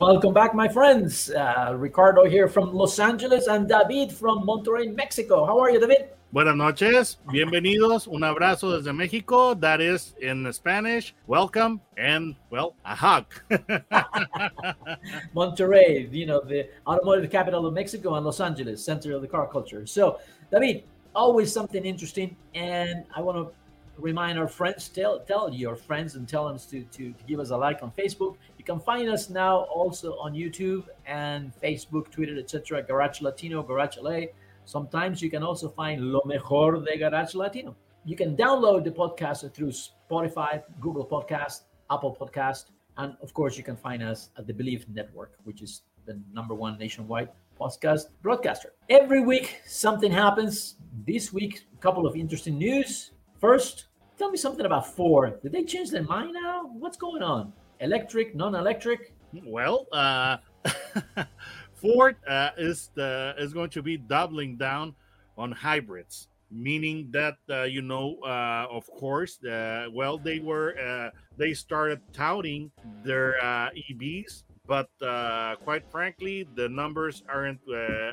Welcome 0.00 0.32
back, 0.32 0.54
my 0.54 0.68
friends. 0.68 1.28
Uh, 1.28 1.74
Ricardo 1.76 2.24
here 2.24 2.46
from 2.46 2.72
Los 2.72 3.00
Angeles 3.00 3.48
and 3.48 3.68
David 3.68 4.12
from 4.12 4.46
Monterrey, 4.46 4.94
Mexico. 4.94 5.44
How 5.44 5.58
are 5.58 5.70
you, 5.70 5.80
David? 5.80 6.10
Buenas 6.30 6.54
noches, 6.54 7.18
bienvenidos, 7.26 8.06
un 8.06 8.22
abrazo 8.22 8.70
desde 8.70 8.94
Mexico. 8.94 9.54
That 9.54 9.80
is 9.80 10.14
in 10.20 10.52
Spanish. 10.52 11.16
Welcome 11.26 11.80
and, 11.96 12.36
well, 12.48 12.76
a 12.84 12.94
hug. 12.94 13.24
Monterrey, 15.34 16.12
you 16.12 16.26
know, 16.26 16.42
the 16.42 16.68
automotive 16.86 17.28
capital 17.28 17.66
of 17.66 17.74
Mexico, 17.74 18.14
and 18.14 18.24
Los 18.24 18.38
Angeles, 18.38 18.84
center 18.84 19.16
of 19.16 19.22
the 19.22 19.28
car 19.28 19.48
culture. 19.48 19.84
So, 19.84 20.20
David, 20.52 20.84
always 21.12 21.52
something 21.52 21.84
interesting. 21.84 22.36
And 22.54 23.04
I 23.16 23.20
want 23.20 23.36
to 23.36 23.52
remind 23.98 24.38
our 24.38 24.48
friends, 24.48 24.88
tell 24.88 25.20
tell 25.20 25.52
your 25.52 25.76
friends 25.76 26.14
and 26.14 26.28
tell 26.28 26.48
them 26.48 26.58
to, 26.58 26.82
to, 26.84 27.12
to 27.12 27.24
give 27.26 27.40
us 27.40 27.50
a 27.50 27.56
like 27.56 27.82
on 27.82 27.92
Facebook. 27.98 28.36
You 28.56 28.64
can 28.64 28.80
find 28.80 29.08
us 29.08 29.28
now 29.28 29.62
also 29.62 30.12
on 30.18 30.32
YouTube 30.32 30.84
and 31.06 31.52
Facebook, 31.62 32.10
Twitter, 32.10 32.38
etc. 32.38 32.82
Garage 32.82 33.20
Latino, 33.20 33.62
Garage 33.62 33.98
LA. 34.00 34.20
Sometimes 34.64 35.22
you 35.22 35.30
can 35.30 35.42
also 35.42 35.68
find 35.68 36.02
Lo 36.02 36.22
Mejor 36.24 36.80
de 36.84 36.98
Garage 36.98 37.34
Latino. 37.34 37.74
You 38.04 38.16
can 38.16 38.36
download 38.36 38.84
the 38.84 38.90
podcast 38.90 39.52
through 39.54 39.72
Spotify, 39.72 40.62
Google 40.80 41.06
Podcast, 41.06 41.62
Apple 41.90 42.16
Podcast, 42.18 42.66
and 42.96 43.16
of 43.22 43.34
course 43.34 43.56
you 43.56 43.64
can 43.64 43.76
find 43.76 44.02
us 44.02 44.30
at 44.38 44.46
the 44.46 44.52
Believe 44.54 44.86
Network, 44.88 45.32
which 45.44 45.62
is 45.62 45.82
the 46.06 46.20
number 46.32 46.54
one 46.54 46.78
nationwide 46.78 47.28
podcast 47.58 48.06
broadcaster. 48.22 48.72
Every 48.88 49.20
week 49.20 49.60
something 49.66 50.12
happens. 50.12 50.76
This 51.06 51.32
week, 51.32 51.66
a 51.74 51.80
couple 51.80 52.06
of 52.06 52.16
interesting 52.16 52.58
news. 52.58 53.12
First, 53.40 53.86
tell 54.18 54.30
me 54.30 54.36
something 54.36 54.66
about 54.66 54.96
Ford. 54.96 55.40
Did 55.42 55.52
they 55.52 55.62
change 55.62 55.90
their 55.90 56.02
mind 56.02 56.32
now? 56.32 56.70
What's 56.72 56.96
going 56.96 57.22
on? 57.22 57.52
Electric, 57.78 58.34
non-electric? 58.34 59.14
Well, 59.46 59.86
uh, 59.92 60.38
Ford 61.74 62.16
uh, 62.26 62.50
is 62.56 62.90
the, 62.94 63.34
is 63.38 63.52
going 63.52 63.70
to 63.70 63.82
be 63.82 63.96
doubling 63.96 64.56
down 64.56 64.96
on 65.36 65.52
hybrids, 65.52 66.26
meaning 66.50 67.10
that 67.12 67.36
uh, 67.48 67.62
you 67.62 67.80
know, 67.80 68.16
uh, 68.24 68.66
of 68.70 68.90
course, 68.90 69.42
uh, 69.44 69.86
well, 69.92 70.18
they 70.18 70.40
were 70.40 70.74
uh, 70.76 71.10
they 71.36 71.54
started 71.54 72.00
touting 72.12 72.72
their 73.04 73.36
EVs, 73.42 74.42
but 74.66 74.90
quite 75.62 75.88
frankly, 75.92 76.44
the 76.56 76.68
numbers 76.68 77.22
aren't 77.28 77.60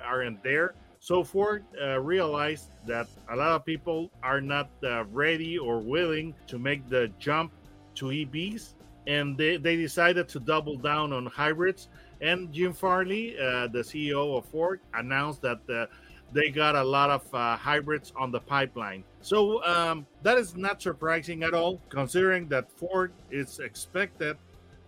aren't 0.06 0.44
there. 0.44 0.76
So 1.06 1.24
Ford 1.24 1.64
uh, 1.80 2.00
realized 2.00 2.72
that 2.88 3.06
a 3.30 3.36
lot 3.36 3.52
of 3.52 3.64
people 3.64 4.10
are 4.24 4.42
not 4.42 4.72
uh, 4.84 5.04
ready 5.12 5.56
or 5.56 5.78
willing 5.78 6.34
to 6.48 6.58
make 6.58 6.90
the 6.90 7.12
jump 7.20 7.52
to 7.98 8.06
EVs, 8.06 8.74
and 9.06 9.38
they, 9.38 9.58
they 9.58 9.76
decided 9.76 10.28
to 10.30 10.40
double 10.40 10.78
down 10.78 11.14
on 11.14 11.28
hybrids. 11.28 11.90
And 12.22 12.52
Jim 12.52 12.74
Farley, 12.74 13.38
uh, 13.38 13.68
the 13.68 13.84
CEO 13.86 14.36
of 14.36 14.46
Ford, 14.46 14.80
announced 14.96 15.44
that 15.44 15.60
uh, 15.70 15.86
they 16.34 16.50
got 16.50 16.76
a 16.76 16.84
lot 16.84 17.12
of 17.12 17.36
uh, 17.36 17.56
hybrids 17.56 18.12
on 18.16 18.32
the 18.32 18.40
pipeline. 18.40 19.04
So 19.22 19.64
um, 19.64 20.08
that 20.24 20.40
is 20.40 20.56
not 20.56 20.82
surprising 20.82 21.44
at 21.44 21.54
all, 21.54 21.80
considering 21.90 22.48
that 22.48 22.72
Ford 22.72 23.14
is 23.30 23.60
expected 23.60 24.38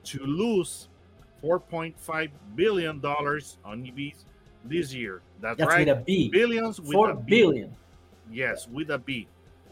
to 0.05 0.25
lose 0.25 0.89
4.5 1.43 2.31
billion 2.55 3.01
dollars 3.01 3.59
on 3.63 3.83
EVs 3.83 4.25
this 4.65 4.91
year. 4.91 5.21
That's, 5.41 5.57
That's 5.57 5.69
right, 5.69 5.87
with 5.87 5.97
a 5.97 6.01
B. 6.01 6.29
billions 6.29 6.79
with 6.79 6.93
Four 6.93 7.11
a 7.11 7.15
B. 7.15 7.23
billion. 7.41 7.75
Yes, 8.31 8.67
with 8.67 8.89
a 8.89 8.97
B. 8.97 9.27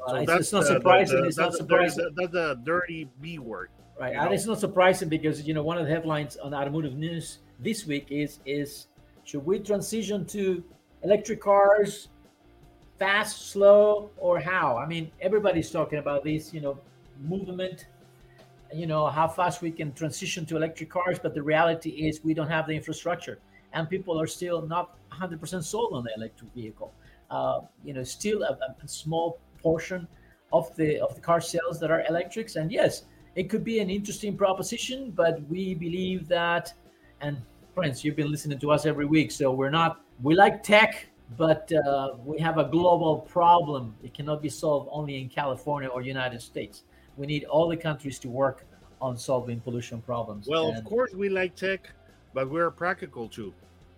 Uh, 0.07 0.15
it's, 0.15 0.31
it's 0.31 0.53
not 0.53 0.65
surprising. 0.65 1.25
it's 1.25 1.37
not 1.37 1.45
that's, 1.45 1.57
surprising. 1.57 2.09
That's 2.15 2.35
a 2.35 2.59
dirty 2.63 3.09
B 3.21 3.39
word. 3.39 3.69
Right, 3.99 4.13
and 4.13 4.25
know. 4.25 4.31
it's 4.31 4.45
not 4.45 4.59
surprising 4.59 5.09
because 5.09 5.47
you 5.47 5.53
know 5.53 5.63
one 5.63 5.77
of 5.77 5.85
the 5.85 5.91
headlines 5.91 6.37
on 6.37 6.53
automotive 6.53 6.95
news 6.95 7.39
this 7.59 7.85
week 7.85 8.07
is 8.09 8.39
is 8.45 8.87
should 9.23 9.45
we 9.45 9.59
transition 9.59 10.25
to 10.25 10.63
electric 11.03 11.41
cars, 11.41 12.09
fast, 12.99 13.49
slow, 13.51 14.11
or 14.17 14.39
how? 14.39 14.77
I 14.77 14.85
mean, 14.85 15.11
everybody's 15.21 15.71
talking 15.71 15.99
about 15.99 16.23
this, 16.23 16.53
you 16.53 16.61
know, 16.61 16.77
movement, 17.21 17.87
you 18.73 18.85
know, 18.85 19.07
how 19.07 19.27
fast 19.27 19.61
we 19.61 19.71
can 19.71 19.93
transition 19.93 20.45
to 20.47 20.57
electric 20.57 20.89
cars, 20.89 21.17
but 21.17 21.33
the 21.33 21.41
reality 21.41 21.89
is 22.07 22.23
we 22.23 22.33
don't 22.33 22.49
have 22.49 22.67
the 22.67 22.73
infrastructure, 22.73 23.39
and 23.75 23.87
people 23.89 24.19
are 24.19 24.25
still 24.27 24.61
not 24.65 24.97
100% 25.11 25.63
sold 25.63 25.93
on 25.93 26.03
the 26.03 26.11
electric 26.15 26.51
vehicle. 26.55 26.91
Uh, 27.29 27.59
you 27.83 27.93
know, 27.93 28.03
still 28.03 28.41
a, 28.43 28.57
a- 28.83 28.87
small 28.87 29.37
portion 29.61 30.07
of 30.53 30.73
the 30.75 30.99
of 30.99 31.13
the 31.15 31.21
car 31.21 31.41
sales 31.41 31.79
that 31.79 31.91
are 31.91 32.03
electrics, 32.09 32.55
and 32.55 32.71
yes, 32.71 33.03
it 33.35 33.49
could 33.49 33.63
be 33.63 33.79
an 33.79 33.89
interesting 33.89 34.37
proposition, 34.37 35.11
but 35.11 35.41
we 35.49 35.73
believe 35.73 36.27
that, 36.27 36.71
and 37.21 37.37
friends, 37.73 38.03
you've 38.03 38.15
been 38.15 38.31
listening 38.31 38.59
to 38.59 38.71
us 38.71 38.85
every 38.85 39.05
week, 39.05 39.31
so 39.31 39.51
we're 39.51 39.71
not, 39.81 40.01
we 40.23 40.33
like 40.35 40.63
tech, 40.63 41.07
but 41.37 41.69
uh, 41.73 42.13
we 42.23 42.39
have 42.39 42.57
a 42.57 42.63
global 42.77 43.17
problem. 43.17 43.93
It 44.03 44.13
cannot 44.13 44.41
be 44.41 44.49
solved 44.49 44.87
only 44.91 45.19
in 45.21 45.27
California 45.27 45.89
or 45.89 46.01
United 46.01 46.41
States. 46.41 46.83
We 47.17 47.25
need 47.27 47.43
all 47.45 47.67
the 47.67 47.75
countries 47.75 48.17
to 48.19 48.29
work 48.29 48.65
on 49.01 49.17
solving 49.17 49.59
pollution 49.59 49.99
problems. 50.01 50.47
Well, 50.47 50.69
And- 50.69 50.77
of 50.77 50.85
course, 50.85 51.11
we 51.13 51.27
like 51.27 51.55
tech, 51.55 51.89
but 52.33 52.49
we're 52.49 52.71
practical 52.71 53.27
too. 53.27 53.51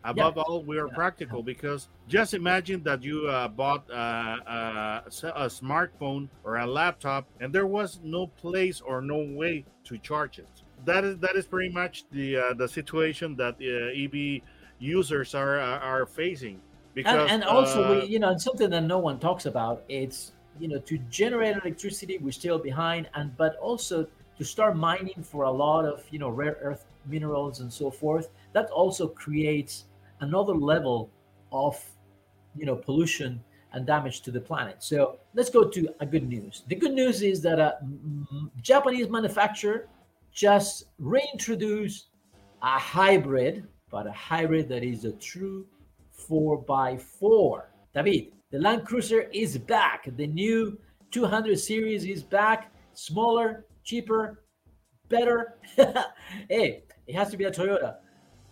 Above 0.07 0.37
all, 0.37 0.63
we 0.63 0.77
are 0.77 0.87
Yeah. 0.87 0.93
practical 0.95 1.43
because 1.43 1.89
just 2.07 2.33
imagine 2.33 2.81
that 2.83 3.03
you 3.03 3.27
uh, 3.27 3.47
bought 3.49 3.89
uh, 3.91 3.93
uh, 3.93 5.01
s- 5.07 5.23
a 5.23 5.47
smartphone 5.49 6.29
or 6.43 6.57
a 6.57 6.65
laptop, 6.65 7.27
and 7.39 7.53
there 7.53 7.67
was 7.67 7.99
no 8.01 8.27
place 8.27 8.79
or 8.81 9.01
no 9.01 9.19
way 9.19 9.65
to 9.83 9.97
charge 9.97 10.39
it. 10.39 10.49
That 10.85 11.03
is 11.03 11.17
that 11.19 11.35
is 11.35 11.45
pretty 11.47 11.73
much 11.73 12.05
the 12.09 12.37
uh, 12.37 12.53
the 12.53 12.67
situation 12.69 13.35
that 13.35 13.55
uh, 13.61 13.91
EV 13.91 14.43
users 14.79 15.35
are 15.35 15.59
are, 15.59 15.79
are 15.79 16.05
facing. 16.05 16.61
Because 16.93 17.29
and, 17.31 17.43
and 17.43 17.43
also 17.43 17.83
uh, 17.83 17.89
we 17.89 18.05
you 18.05 18.19
know 18.19 18.29
and 18.29 18.41
something 18.41 18.69
that 18.69 18.81
no 18.81 18.97
one 18.99 19.19
talks 19.19 19.45
about 19.45 19.83
it's 19.89 20.31
you 20.59 20.67
know 20.67 20.79
to 20.79 20.97
generate 21.09 21.57
electricity 21.57 22.17
we're 22.17 22.31
still 22.31 22.57
behind 22.57 23.09
and 23.13 23.35
but 23.37 23.55
also 23.57 24.07
to 24.37 24.43
start 24.43 24.75
mining 24.75 25.21
for 25.23 25.43
a 25.43 25.51
lot 25.51 25.85
of 25.85 26.03
you 26.09 26.17
know 26.19 26.29
rare 26.29 26.57
earth 26.61 26.85
minerals 27.05 27.59
and 27.59 27.71
so 27.71 27.91
forth 27.91 28.29
that 28.53 28.69
also 28.71 29.07
creates 29.07 29.85
another 30.21 30.53
level 30.53 31.11
of 31.51 31.83
you 32.55 32.65
know 32.65 32.75
pollution 32.75 33.41
and 33.73 33.85
damage 33.85 34.21
to 34.21 34.31
the 34.31 34.39
planet. 34.39 34.77
So 34.79 35.19
let's 35.33 35.49
go 35.49 35.63
to 35.65 35.89
a 35.99 36.05
good 36.05 36.27
news. 36.27 36.63
The 36.67 36.75
good 36.75 36.93
news 36.93 37.21
is 37.21 37.41
that 37.41 37.59
a 37.59 37.77
japanese 38.61 39.09
manufacturer 39.09 39.87
just 40.31 40.85
reintroduced 40.99 42.07
a 42.61 42.79
hybrid 42.79 43.67
but 43.89 44.07
a 44.07 44.11
hybrid 44.11 44.67
that 44.69 44.83
is 44.83 45.05
a 45.05 45.13
true 45.13 45.65
4x4 46.29 47.61
david 47.93 48.33
the 48.49 48.59
land 48.59 48.85
cruiser 48.85 49.23
is 49.33 49.57
back. 49.57 50.07
The 50.15 50.25
new 50.25 50.79
200 51.11 51.59
series 51.59 52.05
is 52.05 52.23
back. 52.23 52.71
Smaller 52.93 53.65
cheaper 53.83 54.43
better. 55.09 55.55
Hey 56.49 56.83
it 57.07 57.15
has 57.15 57.29
to 57.31 57.37
be 57.37 57.45
a 57.45 57.51
Toyota. 57.51 57.97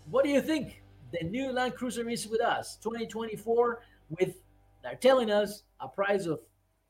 What 0.09 0.23
do 0.23 0.29
you 0.29 0.41
think? 0.41 0.81
The 1.19 1.27
new 1.27 1.51
Land 1.51 1.75
Cruiser 1.75 2.09
is 2.09 2.27
with 2.27 2.41
us, 2.41 2.77
2024, 2.83 3.81
with 4.09 4.35
they're 4.83 4.95
telling 4.95 5.31
us 5.31 5.63
a 5.79 5.87
price 5.87 6.25
of 6.25 6.41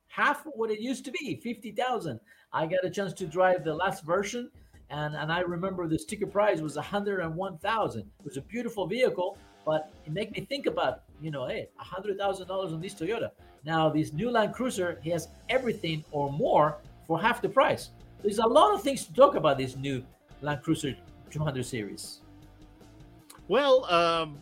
half 0.08 0.44
what 0.46 0.72
it 0.72 0.80
used 0.80 1.06
to 1.06 1.12
be, 1.12 1.40
50,000. 1.44 2.20
I 2.52 2.66
got 2.66 2.84
a 2.84 2.90
chance 2.90 3.14
to 3.14 3.28
drive 3.28 3.64
the 3.64 3.74
last 3.74 4.04
version 4.04 4.50
and, 4.90 5.16
and 5.16 5.32
I 5.32 5.42
remember 5.42 5.88
the 5.88 6.00
sticker 6.00 6.26
price 6.26 6.60
was 6.60 6.76
101,000. 6.76 8.02
It 8.02 8.08
was 8.24 8.38
a 8.38 8.42
beautiful 8.42 8.88
vehicle, 8.88 9.38
but 9.66 9.94
it 10.06 10.12
made 10.12 10.32
me 10.32 10.42
think 10.42 10.66
about, 10.66 11.04
you 11.22 11.30
know, 11.32 11.48
hey, 11.48 11.70
$100,000 11.80 12.50
on 12.50 12.82
this 12.82 12.94
Toyota. 12.96 13.30
Now, 13.64 13.90
this 13.90 14.14
new 14.14 14.32
Land 14.32 14.54
Cruiser 14.54 15.00
he 15.04 15.10
has 15.12 15.28
everything 15.50 16.04
or 16.12 16.32
more 16.32 16.78
for 17.06 17.20
half 17.20 17.42
the 17.42 17.50
price. 17.50 17.90
There's 18.24 18.40
a 18.40 18.48
lot 18.48 18.74
of 18.74 18.82
things 18.82 19.06
to 19.06 19.14
talk 19.14 19.36
about 19.36 19.58
this 19.58 19.76
new 19.76 20.04
Land 20.42 20.64
Cruiser 20.64 20.96
200 21.30 21.66
series. 21.66 22.22
Well, 23.48 23.86
um, 23.86 24.38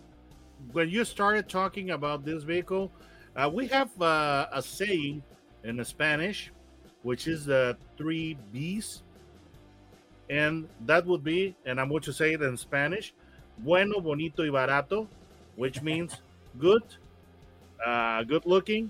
when 0.72 0.90
you 0.90 1.04
started 1.04 1.50
talking 1.50 1.92
about 1.92 2.24
this 2.24 2.44
vehicle, 2.44 2.92
uh, 3.36 3.50
we 3.52 3.68
have 3.68 3.90
uh, 4.02 4.48
a 4.52 4.62
saying 4.62 5.22
in 5.64 5.84
Spanish, 5.84 6.52
which 7.02 7.28
is 7.28 7.46
the 7.46 7.76
three 7.98 8.38
B's. 8.52 9.04
And 10.30 10.70
that 10.86 11.06
would 11.06 11.24
be, 11.24 11.56
and 11.66 11.82
I'm 11.82 11.90
going 11.90 12.02
to 12.04 12.14
say 12.14 12.34
it 12.34 12.42
in 12.42 12.56
Spanish, 12.56 13.14
bueno, 13.60 14.00
bonito 14.00 14.44
y 14.44 14.50
barato, 14.50 15.08
which 15.58 15.82
means 15.90 16.22
good, 16.58 16.84
uh, 17.86 18.24
good 18.24 18.46
looking, 18.46 18.90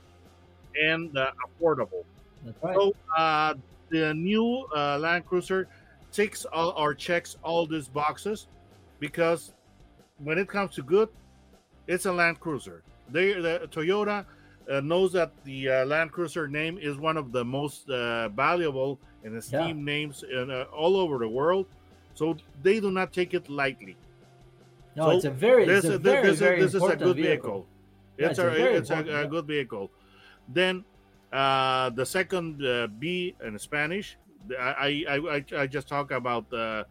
and 0.79 1.17
uh, 1.17 1.31
affordable. 1.47 2.03
Right. 2.61 2.75
So 2.75 2.93
uh, 3.17 3.55
the 3.89 4.13
new 4.13 4.67
uh, 4.75 4.99
Land 4.99 5.25
Cruiser 5.25 5.67
ticks 6.11 6.45
all 6.45 6.73
or 6.77 6.93
checks 6.93 7.37
all 7.43 7.65
these 7.65 7.87
boxes 7.87 8.47
because 8.99 9.53
when 10.19 10.37
it 10.37 10.47
comes 10.47 10.75
to 10.75 10.83
good, 10.83 11.09
it's 11.87 12.05
a 12.05 12.11
Land 12.11 12.39
Cruiser. 12.39 12.83
They, 13.09 13.33
the 13.33 13.67
Toyota 13.71 14.25
uh, 14.71 14.79
knows 14.81 15.11
that 15.13 15.31
the 15.43 15.69
uh, 15.69 15.85
Land 15.85 16.11
Cruiser 16.11 16.47
name 16.47 16.77
is 16.77 16.97
one 16.97 17.17
of 17.17 17.31
the 17.31 17.43
most 17.43 17.89
uh, 17.89 18.29
valuable 18.29 18.99
and 19.23 19.35
esteemed 19.35 19.79
Yeah. 19.79 19.85
names 19.85 20.23
in, 20.23 20.51
uh, 20.51 20.65
all 20.73 20.95
over 20.97 21.17
the 21.17 21.27
world, 21.29 21.65
so 22.13 22.37
they 22.61 22.79
do 22.79 22.91
not 22.91 23.11
take 23.11 23.33
it 23.33 23.49
lightly. 23.49 23.97
No, 24.95 25.05
So 25.05 25.09
it's 25.11 25.25
a 25.25 25.31
very, 25.31 25.65
This, 25.65 25.85
it's 25.85 25.95
a 25.95 25.97
very, 25.97 26.29
this, 26.29 26.39
very 26.39 26.61
this 26.61 26.73
is 26.75 26.83
a 26.83 26.95
good 26.95 27.15
vehicle. 27.15 27.15
vehicle. 27.15 27.67
Yeah, 28.17 28.29
It's, 28.29 28.39
it's 28.39 28.39
a 28.39 28.51
a, 28.51 28.77
it's 28.77 28.89
a, 28.91 29.21
a 29.23 29.27
good 29.27 29.47
vehicle. 29.47 29.91
Then 30.47 30.85
uh, 31.31 31.89
the 31.89 32.05
second 32.05 32.63
uh, 32.63 32.87
B 32.87 33.33
in 33.43 33.57
Spanish, 33.57 34.17
I 34.59 35.03
I, 35.09 35.15
I, 35.17 35.45
I 35.63 35.67
just 35.67 35.87
talk 35.87 36.11
about 36.11 36.51
uh, 36.53 36.83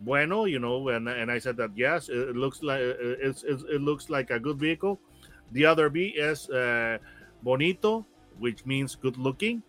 bueno, 0.00 0.44
you 0.44 0.58
know, 0.58 0.88
and 0.88 1.08
and 1.08 1.30
I 1.30 1.38
said 1.38 1.56
that 1.58 1.70
yes, 1.76 2.08
it 2.08 2.36
looks 2.36 2.62
like 2.62 2.80
it's, 2.80 3.42
it's 3.44 3.62
it 3.64 3.80
looks 3.80 4.10
like 4.10 4.30
a 4.30 4.38
good 4.40 4.58
vehicle. 4.58 5.00
The 5.52 5.66
other 5.66 5.88
B 5.90 6.14
is 6.16 6.48
uh, 6.50 6.98
bonito, 7.42 8.06
which 8.38 8.66
means 8.66 8.94
good 8.96 9.16
looking, 9.16 9.62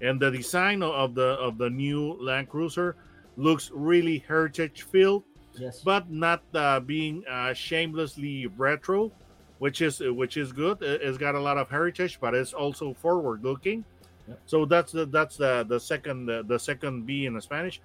and 0.00 0.20
the 0.20 0.30
design 0.30 0.82
of 0.82 1.14
the 1.14 1.34
of 1.40 1.58
the 1.58 1.70
new 1.70 2.14
Land 2.20 2.48
Cruiser 2.48 2.96
looks 3.36 3.70
really 3.74 4.18
heritage 4.28 4.82
filled 4.82 5.24
Yes. 5.54 5.82
but 5.84 6.08
not 6.10 6.42
uh, 6.54 6.80
being 6.80 7.24
uh, 7.28 7.52
shamelessly 7.52 8.46
retro, 8.56 9.12
which 9.58 9.82
is 9.82 10.00
which 10.00 10.36
is 10.38 10.50
good. 10.52 10.80
It- 10.82 11.02
It's 11.02 11.18
got 11.18 11.34
a 11.34 11.40
lot 11.40 11.58
of 11.58 11.68
heritage, 11.68 12.18
but 12.20 12.32
it's 12.34 12.54
also 12.54 12.94
forward 12.94 13.44
looking. 13.44 13.84
Yep. 14.28 14.38
So 14.46 14.64
that's 14.64 14.92
the 14.92 15.04
that's 15.04 15.36
the 15.36 15.64
the 15.68 15.78
second 15.80 16.24
the, 16.26 16.42
the 16.46 16.58
second 16.58 17.04
B 17.04 17.26
in 17.26 17.38
Spanish, 17.42 17.82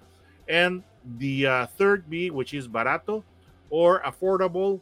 and 0.48 0.82
the 1.18 1.46
uh, 1.46 1.66
third 1.66 2.08
B, 2.10 2.30
which 2.30 2.54
is 2.54 2.68
barato 2.68 3.22
or 3.70 4.00
affordable. 4.00 4.80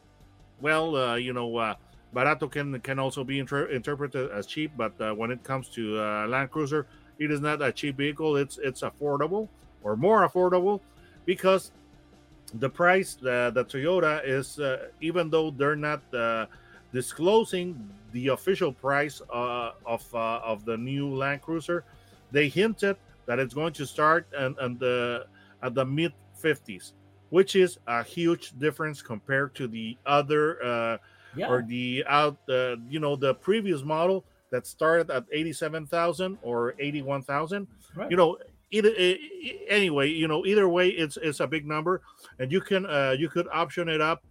Well, 0.59 0.95
uh, 0.95 1.15
you 1.15 1.33
know, 1.33 1.55
uh, 1.57 1.75
barato 2.15 2.49
can 2.49 2.79
can 2.81 2.99
also 2.99 3.23
be 3.23 3.39
inter- 3.39 3.67
interpreted 3.67 4.31
as 4.31 4.47
cheap, 4.47 4.71
but 4.75 4.99
uh, 4.99 5.13
when 5.13 5.31
it 5.31 5.43
comes 5.43 5.69
to 5.69 5.99
uh, 5.99 6.27
Land 6.27 6.51
Cruiser, 6.51 6.87
it 7.19 7.31
is 7.31 7.41
not 7.41 7.61
a 7.61 7.71
cheap 7.71 7.97
vehicle. 7.97 8.37
It's 8.37 8.57
it's 8.57 8.81
affordable 8.81 9.49
or 9.83 9.95
more 9.95 10.27
affordable 10.27 10.81
because 11.25 11.71
the 12.55 12.69
price 12.69 13.17
uh, 13.23 13.51
the 13.51 13.63
Toyota 13.65 14.21
is 14.25 14.59
uh, 14.59 14.87
even 15.01 15.29
though 15.29 15.51
they're 15.51 15.75
not 15.75 16.01
disclosing 16.93 17.89
the 18.13 18.29
official 18.29 18.71
price 18.71 19.21
of 19.29 20.05
of 20.15 20.65
the 20.65 20.77
new 20.77 21.13
Land 21.13 21.41
Cruiser, 21.41 21.83
they 22.31 22.47
hinted 22.49 22.97
that 23.27 23.37
it's 23.39 23.53
going 23.53 23.73
to 23.73 23.85
start 23.85 24.25
and 24.35 24.57
and 24.59 24.79
the 24.79 25.27
at 25.63 25.73
the 25.75 25.85
mid 25.85 26.13
50s, 26.41 26.93
which 27.29 27.55
is 27.55 27.79
a 27.87 28.03
huge 28.03 28.57
difference 28.59 29.01
compared 29.01 29.55
to 29.55 29.67
the 29.67 29.97
other 30.05 30.63
uh, 30.63 30.97
yeah. 31.35 31.47
or 31.47 31.63
the 31.63 32.03
out 32.07 32.37
uh, 32.49 32.75
you 32.89 32.99
know 32.99 33.15
the 33.15 33.35
previous 33.35 33.83
model 33.83 34.25
that 34.49 34.65
started 34.65 35.11
at 35.11 35.25
87,000 35.31 36.37
or 36.41 36.73
81,000 36.79 37.67
right. 37.95 38.09
you 38.09 38.17
know 38.17 38.37
either 38.71 38.91
anyway 39.67 40.09
you 40.09 40.27
know 40.27 40.45
either 40.45 40.67
way 40.67 40.89
it's 40.89 41.17
it's 41.17 41.39
a 41.39 41.47
big 41.47 41.65
number 41.65 42.01
and 42.39 42.51
you 42.51 42.59
can 42.59 42.85
uh 42.85 43.15
you 43.17 43.29
could 43.29 43.47
option 43.51 43.87
it 43.87 44.01
up 44.01 44.23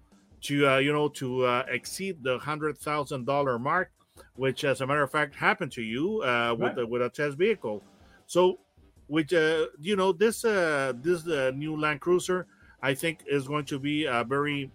to 0.42 0.68
uh 0.68 0.78
you 0.78 0.92
know 0.92 1.08
to 1.08 1.44
uh 1.44 1.64
exceed 1.68 2.22
the 2.22 2.38
hundred 2.38 2.76
thousand 2.76 3.24
dollar 3.24 3.58
mark 3.58 3.90
which 4.36 4.64
as 4.64 4.80
a 4.80 4.86
matter 4.86 5.02
of 5.02 5.10
fact 5.10 5.34
happened 5.34 5.72
to 5.72 5.82
you 5.82 6.22
uh 6.22 6.52
with 6.52 6.60
Right. 6.60 6.76
the, 6.76 6.86
with 6.86 7.02
a 7.02 7.08
test 7.08 7.38
vehicle 7.38 7.82
so 8.26 8.58
which 9.08 9.32
uh 9.32 9.66
you 9.80 9.96
know 9.96 10.12
this 10.12 10.44
uh 10.44 10.92
this 11.00 11.26
uh, 11.26 11.52
new 11.54 11.76
land 11.76 12.00
cruiser 12.00 12.46
i 12.82 12.92
think 12.94 13.22
is 13.26 13.46
going 13.46 13.64
to 13.64 13.78
be 13.78 14.04
a 14.04 14.24
very 14.24 14.70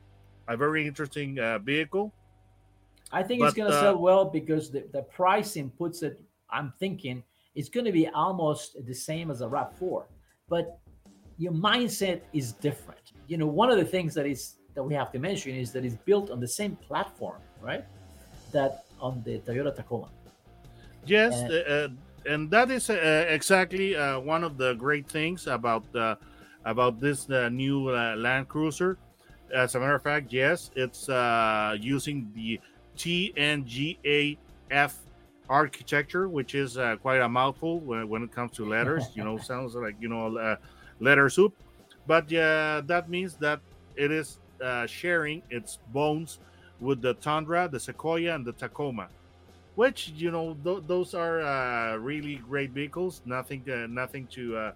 a 0.48 0.57
very 0.57 0.88
interesting 0.88 1.38
uh, 1.39 1.60
vehicle 1.60 2.13
I 3.12 3.24
think 3.24 3.42
it's 3.44 3.54
going 3.54 3.69
to 3.69 3.78
uh, 3.78 3.81
sell 3.81 3.98
well 3.98 4.25
because 4.25 4.72
the, 4.72 4.86
the 4.94 5.01
pricing 5.04 5.69
puts 5.72 6.01
it, 6.01 6.22
I'm 6.50 6.72
thinking, 6.80 7.24
it's 7.56 7.69
going 7.69 7.86
to 7.86 7.92
be 7.92 8.07
almost 8.07 8.78
the 8.86 8.94
same 8.94 9.30
as 9.30 9.42
a 9.42 9.48
RAV4. 9.48 10.06
But 10.48 10.80
your 11.38 11.51
mindset 11.51 12.22
is 12.33 12.54
different. 12.54 13.12
You 13.28 13.38
know, 13.38 13.48
one 13.48 13.69
of 13.69 13.78
the 13.78 13.86
things 13.86 14.13
that 14.13 14.25
is 14.25 14.56
that 14.75 14.83
we 14.83 14.94
have 14.94 15.12
to 15.12 15.19
mention 15.19 15.56
is 15.56 15.74
that 15.74 15.83
it's 15.83 15.95
built 15.95 16.31
on 16.31 16.39
the 16.39 16.48
same 16.48 16.78
platform, 16.78 17.42
right? 17.62 17.83
That 18.54 18.86
on 19.01 19.22
the 19.25 19.39
Toyota 19.39 19.75
Tacoma. 19.75 20.10
Yes, 21.06 21.33
And- 21.33 21.51
uh, 21.51 21.56
uh, 21.56 21.88
and 22.25 22.50
that 22.51 22.71
is 22.71 22.89
uh, 22.89 23.25
exactly 23.27 23.95
uh, 23.95 24.19
one 24.19 24.44
of 24.44 24.57
the 24.57 24.73
great 24.75 25.07
things 25.07 25.47
about 25.47 25.83
uh, 25.95 26.15
about 26.65 27.00
this 27.00 27.29
uh, 27.29 27.50
new 27.50 27.89
uh, 27.89 28.15
Land 28.15 28.47
Cruiser. 28.47 28.97
As 29.53 29.75
a 29.75 29.79
matter 29.79 29.95
of 29.95 30.03
fact, 30.03 30.31
yes, 30.31 30.71
it's 30.75 31.09
uh, 31.09 31.75
using 31.80 32.31
the 32.35 32.59
TNGA-F 32.97 34.37
architecture, 35.49 36.30
which 36.30 36.56
is 36.56 36.78
uh, 36.78 36.95
quite 37.01 37.19
a 37.19 37.28
mouthful 37.28 37.80
when, 37.81 38.07
when 38.07 38.23
it 38.23 38.31
comes 38.31 38.51
to 38.54 38.66
letters. 38.66 39.09
you 39.13 39.23
know, 39.23 39.37
sounds 39.51 39.75
like 39.75 39.95
you 39.99 40.07
know 40.07 40.37
uh, 40.37 40.56
letter 40.99 41.30
soup, 41.30 41.54
but 42.07 42.31
yeah, 42.31 42.81
that 42.85 43.09
means 43.09 43.35
that 43.35 43.59
it 43.95 44.11
is 44.11 44.40
uh, 44.63 44.85
sharing 44.85 45.42
its 45.49 45.80
bones 45.92 46.40
with 46.80 47.01
the 47.01 47.16
Tundra, 47.16 47.68
the 47.69 47.80
Sequoia, 47.80 48.35
and 48.35 48.45
the 48.45 48.54
Tacoma 48.54 49.09
which 49.75 50.09
you 50.09 50.31
know 50.31 50.56
th- 50.56 50.83
those 50.85 51.13
are 51.13 51.42
uh, 51.42 51.95
really 51.97 52.37
great 52.37 52.71
vehicles. 52.71 53.21
Nothing 53.25 53.68
uh, 53.69 53.87
nothing 53.87 54.28
to 54.30 54.57
uh, 54.57 54.71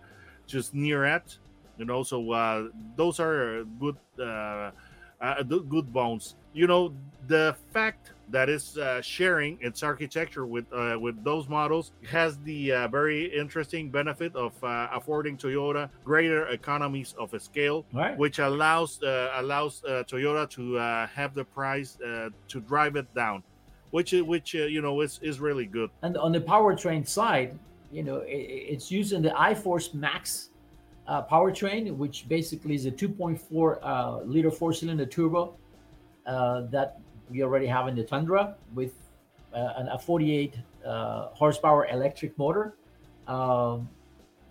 to 0.47 0.61
sneer 0.61 1.03
at. 1.05 1.37
You 1.77 1.85
know 1.85 2.03
so 2.03 2.31
uh, 2.31 2.69
those 2.73 3.19
are 3.19 3.65
good 3.65 3.97
uh, 4.19 4.71
uh, 5.19 5.43
good 5.43 5.91
bones. 5.91 6.35
You 6.53 6.67
know 6.67 6.95
the 7.19 7.57
fact 7.73 8.13
that 8.27 8.49
it's 8.49 8.77
uh, 8.77 9.01
sharing 9.01 9.57
its 9.59 9.83
architecture 9.83 10.45
with 10.47 10.71
uh, 10.71 10.97
with 10.99 11.23
those 11.23 11.49
models 11.49 11.91
has 12.09 12.39
the 12.39 12.71
uh, 12.71 12.87
very 12.87 13.25
interesting 13.25 13.91
benefit 13.91 14.35
of 14.35 14.55
uh, 14.63 14.87
affording 14.91 15.37
Toyota 15.37 15.89
greater 16.03 16.47
economies 16.47 17.13
of 17.19 17.33
scale 17.41 17.87
Right. 17.91 18.19
which 18.19 18.39
allows 18.39 19.01
uh, 19.01 19.31
allows 19.35 19.83
uh, 19.83 20.03
Toyota 20.09 20.49
to 20.51 20.77
uh, 20.77 21.07
have 21.07 21.33
the 21.33 21.43
price 21.45 21.99
uh, 21.99 22.29
to 22.47 22.61
drive 22.61 22.95
it 22.95 23.13
down, 23.13 23.43
which 23.91 24.11
which 24.13 24.55
uh, 24.55 24.59
you 24.59 24.81
know 24.81 25.01
is 25.01 25.19
is 25.21 25.39
really 25.39 25.65
good. 25.65 25.89
And 26.01 26.17
on 26.17 26.31
the 26.31 26.41
powertrain 26.41 27.07
side, 27.07 27.57
you 27.91 28.03
know, 28.03 28.17
i 28.21 28.23
i- 28.23 28.65
it's 28.73 28.91
using 28.91 29.21
the 29.21 29.29
iForce 29.29 29.93
Max 29.93 30.49
uh, 31.07 31.23
powertrain, 31.23 31.95
which 31.95 32.27
basically 32.27 32.75
is 32.75 32.85
a 32.85 32.91
2.4 32.91 33.79
uh, 33.81 34.21
liter 34.23 34.51
four 34.51 34.73
cylinder 34.73 35.05
turbo 35.05 35.55
uh, 36.25 36.61
that 36.71 36.99
we 37.29 37.43
already 37.43 37.67
have 37.67 37.87
in 37.87 37.95
the 37.95 38.03
Tundra 38.03 38.55
with 38.73 38.93
uh, 39.53 39.73
an, 39.77 39.87
a 39.89 39.97
48 39.97 40.55
uh, 40.85 41.27
horsepower 41.33 41.87
electric 41.87 42.37
motor. 42.37 42.75
Um, 43.27 43.89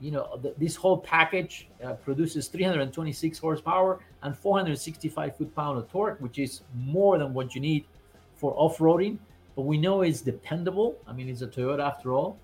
you 0.01 0.11
know, 0.11 0.39
th- 0.43 0.55
this 0.59 0.75
whole 0.75 0.99
package 0.99 1.69
produces 2.03 2.49
326 2.49 3.39
horsepower 3.39 4.01
and 4.23 4.37
465 4.37 5.37
foot 5.37 5.55
pound 5.55 5.79
of 5.79 5.89
torque, 5.91 6.21
which 6.21 6.39
is 6.39 6.63
more 6.75 7.17
than 7.19 7.33
what 7.33 7.55
you 7.55 7.61
need 7.61 7.85
for 8.45 8.53
off 8.59 8.77
roading. 8.77 9.17
But 9.57 9.63
we 9.63 9.79
know 9.79 10.03
it's 10.03 10.21
dependable. 10.21 10.99
I 11.09 11.15
mean, 11.15 11.31
it's 11.31 11.41
a 11.41 11.47
Toyota 11.47 11.83
after 11.93 12.13
all. 12.13 12.37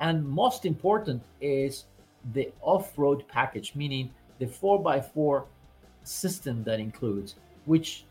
And 0.00 0.26
most 0.26 0.64
important 0.64 1.22
is 1.42 1.84
the 2.32 2.50
off 2.62 2.96
road 2.96 3.28
package, 3.28 3.74
meaning 3.74 4.08
the 4.38 4.46
4x4 4.46 5.44
system 6.04 6.64
that 6.64 6.80
includes, 6.80 7.34
which 7.66 8.04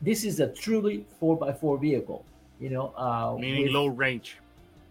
this 0.00 0.24
is 0.24 0.40
a 0.40 0.48
truly 0.48 1.04
4x4 1.20 1.78
vehicle, 1.80 2.24
you 2.58 2.70
know, 2.70 2.94
uh, 2.96 3.36
meaning 3.38 3.64
with, 3.64 3.72
low 3.72 3.86
range, 3.88 4.38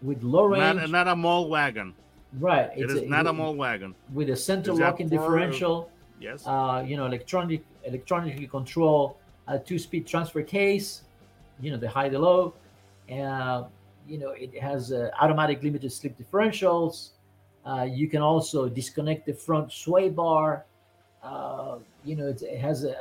with 0.02 0.22
low 0.22 0.44
range. 0.44 0.76
not, 0.76 0.90
not 0.90 1.08
a 1.08 1.16
mall 1.16 1.48
wagon. 1.48 1.92
right. 2.38 2.70
It 2.76 2.88
is 2.88 3.02
not 3.02 3.26
a 3.26 3.32
mall 3.32 3.56
wagon. 3.56 3.96
with 4.12 4.30
a 4.30 4.36
center 4.36 4.72
locking 4.72 5.08
differential. 5.08 5.90
Yes. 6.20 6.46
uh, 6.46 6.84
you 6.86 6.96
know, 6.98 7.06
electronic 7.06 7.64
electronically 7.84 8.46
control 8.46 9.16
a 9.48 9.58
two-speed 9.58 10.06
transfer 10.06 10.42
case, 10.42 11.02
you 11.60 11.70
know, 11.70 11.76
the 11.76 11.88
high, 11.88 12.08
the 12.08 12.18
low, 12.18 12.54
uh, 13.10 13.64
you 14.06 14.18
know, 14.18 14.30
it 14.30 14.58
has 14.60 14.92
uh, 14.92 15.10
automatic 15.20 15.62
limited 15.62 15.92
slip 15.92 16.18
differentials. 16.18 17.10
Uh, 17.64 17.86
you 17.88 18.08
can 18.08 18.22
also 18.22 18.68
disconnect 18.68 19.26
the 19.26 19.34
front 19.34 19.70
sway 19.72 20.08
bar. 20.08 20.66
Uh, 21.22 21.78
you 22.04 22.16
know, 22.16 22.28
it, 22.28 22.42
it 22.42 22.58
has 22.58 22.84
a, 22.84 22.96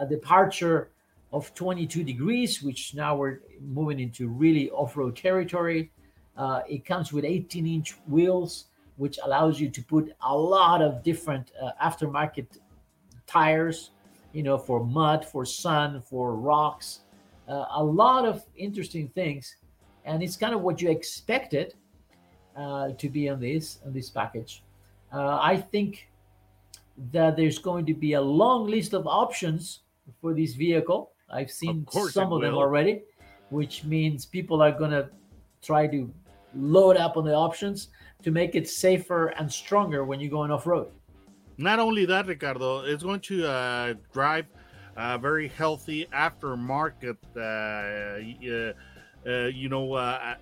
a 0.00 0.06
departure 0.06 0.90
of 1.32 1.52
22 1.54 2.04
degrees, 2.04 2.62
which 2.62 2.94
now 2.94 3.16
we're 3.16 3.40
moving 3.60 4.00
into 4.00 4.28
really 4.28 4.70
off-road 4.70 5.16
territory. 5.16 5.90
Uh, 6.36 6.62
it 6.68 6.84
comes 6.84 7.12
with 7.12 7.24
18-inch 7.24 7.96
wheels, 8.08 8.66
which 8.96 9.18
allows 9.24 9.60
you 9.60 9.68
to 9.68 9.82
put 9.82 10.12
a 10.22 10.36
lot 10.36 10.82
of 10.82 11.02
different 11.02 11.52
uh, 11.60 11.70
aftermarket 11.82 12.46
tires, 13.26 13.90
you 14.32 14.42
know, 14.42 14.58
for 14.58 14.84
mud, 14.84 15.24
for 15.24 15.44
sun, 15.44 16.02
for 16.02 16.34
rocks, 16.34 17.00
uh, 17.50 17.66
a 17.76 17.84
lot 17.84 18.24
of 18.24 18.44
interesting 18.56 19.08
things, 19.08 19.56
and 20.04 20.22
it's 20.22 20.36
kind 20.36 20.54
of 20.54 20.60
what 20.60 20.80
you 20.80 20.90
expected 20.90 21.74
uh, 22.56 22.90
to 22.92 23.08
be 23.08 23.28
on 23.28 23.40
this 23.40 23.80
on 23.84 23.92
this 23.92 24.08
package. 24.08 24.62
Uh, 25.12 25.38
I 25.42 25.56
think 25.56 26.08
that 27.12 27.36
there's 27.36 27.58
going 27.58 27.86
to 27.86 27.94
be 27.94 28.12
a 28.12 28.20
long 28.20 28.66
list 28.66 28.94
of 28.94 29.06
options 29.06 29.80
for 30.20 30.34
this 30.34 30.54
vehicle. 30.54 31.10
I've 31.30 31.50
seen 31.50 31.84
course 31.84 32.14
some 32.14 32.32
of 32.32 32.40
them 32.42 32.54
already, 32.54 33.02
which 33.50 33.84
means 33.84 34.26
people 34.26 34.62
are 34.62 34.72
going 34.72 34.90
to 34.90 35.08
try 35.62 35.86
to 35.88 36.12
load 36.54 36.96
up 36.96 37.16
on 37.16 37.24
the 37.24 37.34
options 37.34 37.88
to 38.22 38.30
make 38.30 38.54
it 38.54 38.68
safer 38.68 39.28
and 39.38 39.50
stronger 39.50 40.04
when 40.04 40.20
you're 40.20 40.30
going 40.30 40.50
off 40.50 40.66
road. 40.66 40.88
Not 41.58 41.78
only 41.78 42.04
that, 42.06 42.26
Ricardo, 42.26 42.80
it's 42.80 43.02
going 43.02 43.20
to 43.20 43.46
uh, 43.46 43.94
drive 44.12 44.46
a 44.96 45.18
very 45.18 45.48
healthy 45.48 46.06
aftermarket, 46.12 47.18
uh, 47.36 47.40
uh, 48.50 48.72
uh, 49.26 49.46
you 49.48 49.68
know, 49.68 49.92
uh, 49.94 50.36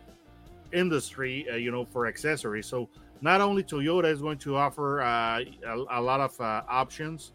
industry, 0.73 1.47
uh, 1.51 1.57
you 1.57 1.71
know, 1.71 1.85
for 1.85 2.07
accessories. 2.07 2.69
So 2.69 2.91
not 3.21 3.41
only 3.41 3.65
Toyota 3.65 4.07
is 4.13 4.21
going 4.21 4.39
to 4.39 4.57
offer 4.57 5.01
uh, 5.01 5.41
a, 5.67 5.77
a 5.91 6.01
lot 6.01 6.21
of 6.21 6.39
uh, 6.41 6.63
options 6.69 7.33